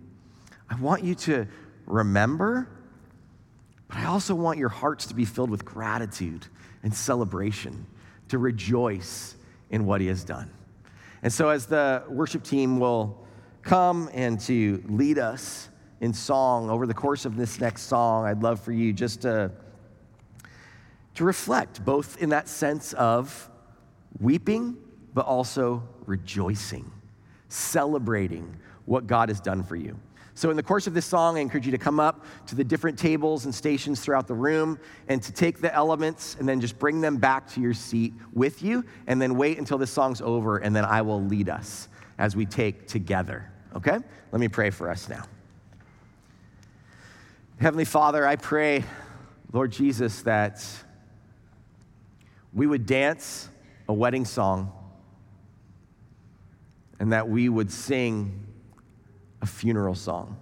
I 0.68 0.74
want 0.74 1.04
you 1.04 1.14
to 1.14 1.46
remember, 1.86 2.68
but 3.88 3.98
I 3.98 4.06
also 4.06 4.34
want 4.34 4.58
your 4.58 4.68
hearts 4.68 5.06
to 5.06 5.14
be 5.14 5.24
filled 5.24 5.50
with 5.50 5.64
gratitude 5.64 6.46
and 6.82 6.92
celebration, 6.92 7.86
to 8.28 8.38
rejoice 8.38 9.36
in 9.70 9.86
what 9.86 10.00
he 10.00 10.08
has 10.08 10.24
done. 10.24 10.50
And 11.22 11.32
so, 11.32 11.50
as 11.50 11.66
the 11.66 12.02
worship 12.08 12.42
team 12.42 12.80
will 12.80 13.19
come 13.62 14.10
and 14.12 14.40
to 14.40 14.82
lead 14.88 15.18
us 15.18 15.68
in 16.00 16.14
song 16.14 16.70
over 16.70 16.86
the 16.86 16.94
course 16.94 17.24
of 17.24 17.36
this 17.36 17.60
next 17.60 17.82
song, 17.82 18.24
I'd 18.24 18.42
love 18.42 18.60
for 18.60 18.72
you 18.72 18.92
just 18.92 19.22
to, 19.22 19.50
to 21.14 21.24
reflect, 21.24 21.84
both 21.84 22.20
in 22.22 22.30
that 22.30 22.48
sense 22.48 22.92
of 22.94 23.50
weeping, 24.18 24.76
but 25.12 25.26
also 25.26 25.82
rejoicing, 26.06 26.90
celebrating 27.48 28.56
what 28.86 29.06
God 29.06 29.28
has 29.28 29.40
done 29.40 29.62
for 29.62 29.76
you. 29.76 29.98
So, 30.34 30.48
in 30.48 30.56
the 30.56 30.62
course 30.62 30.86
of 30.86 30.94
this 30.94 31.04
song, 31.04 31.36
I 31.36 31.40
encourage 31.40 31.66
you 31.66 31.72
to 31.72 31.78
come 31.78 32.00
up 32.00 32.24
to 32.46 32.54
the 32.54 32.64
different 32.64 32.98
tables 32.98 33.44
and 33.44 33.54
stations 33.54 34.00
throughout 34.00 34.26
the 34.26 34.34
room 34.34 34.78
and 35.08 35.22
to 35.22 35.32
take 35.32 35.60
the 35.60 35.74
elements 35.74 36.36
and 36.38 36.48
then 36.48 36.62
just 36.62 36.78
bring 36.78 37.02
them 37.02 37.18
back 37.18 37.46
to 37.50 37.60
your 37.60 37.74
seat 37.74 38.14
with 38.32 38.62
you, 38.62 38.84
and 39.06 39.20
then 39.20 39.34
wait 39.34 39.58
until 39.58 39.76
this 39.76 39.90
song's 39.90 40.22
over, 40.22 40.56
and 40.56 40.74
then 40.74 40.86
I 40.86 41.02
will 41.02 41.22
lead 41.22 41.50
us 41.50 41.88
as 42.16 42.36
we 42.36 42.46
take 42.46 42.86
together. 42.86 43.49
Okay? 43.74 43.98
Let 44.32 44.40
me 44.40 44.48
pray 44.48 44.70
for 44.70 44.90
us 44.90 45.08
now. 45.08 45.24
Heavenly 47.60 47.84
Father, 47.84 48.26
I 48.26 48.36
pray, 48.36 48.84
Lord 49.52 49.70
Jesus, 49.70 50.22
that 50.22 50.64
we 52.52 52.66
would 52.66 52.86
dance 52.86 53.48
a 53.88 53.92
wedding 53.92 54.24
song 54.24 54.72
and 56.98 57.12
that 57.12 57.28
we 57.28 57.48
would 57.48 57.70
sing 57.70 58.46
a 59.40 59.46
funeral 59.46 59.94
song. 59.94 60.36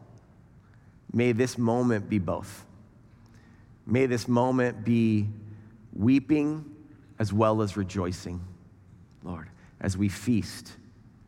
May 1.13 1.33
this 1.33 1.59
moment 1.59 2.09
be 2.09 2.19
both. 2.19 2.65
May 3.87 4.07
this 4.07 4.29
moment 4.29 4.85
be 4.85 5.29
weeping 5.93 6.65
as 7.19 7.33
well 7.33 7.63
as 7.63 7.77
rejoicing, 7.77 8.41
Lord, 9.23 9.49
as 9.81 9.97
we 9.97 10.09
feast 10.09 10.73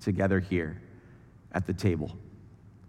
together 0.01 0.40
here 0.40 0.80
at 1.53 1.66
the 1.66 1.72
table. 1.72 2.16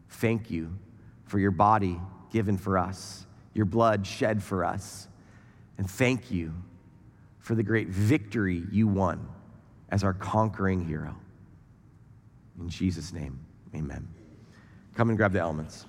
Thank 0.09 0.51
you 0.51 0.78
for 1.26 1.39
your 1.39 1.51
body 1.51 1.99
given 2.32 2.57
for 2.57 2.78
us, 2.78 3.26
your 3.53 3.66
blood 3.66 4.05
shed 4.05 4.41
for 4.41 4.64
us, 4.64 5.07
and 5.78 5.89
thank 5.89 6.32
you 6.32 6.53
for 7.39 7.55
the 7.55 7.64
great 7.64 7.88
victory 7.88 8.64
you 8.72 8.88
won 8.88 9.28
as 9.89 10.03
our 10.03 10.14
conquering 10.14 10.86
hero. 10.86 11.16
In 12.59 12.70
Jesus' 12.70 13.12
name, 13.12 13.39
amen. 13.76 14.07
Come 14.95 15.09
and 15.09 15.18
grab 15.18 15.34
the 15.34 15.39
elements. 15.39 15.86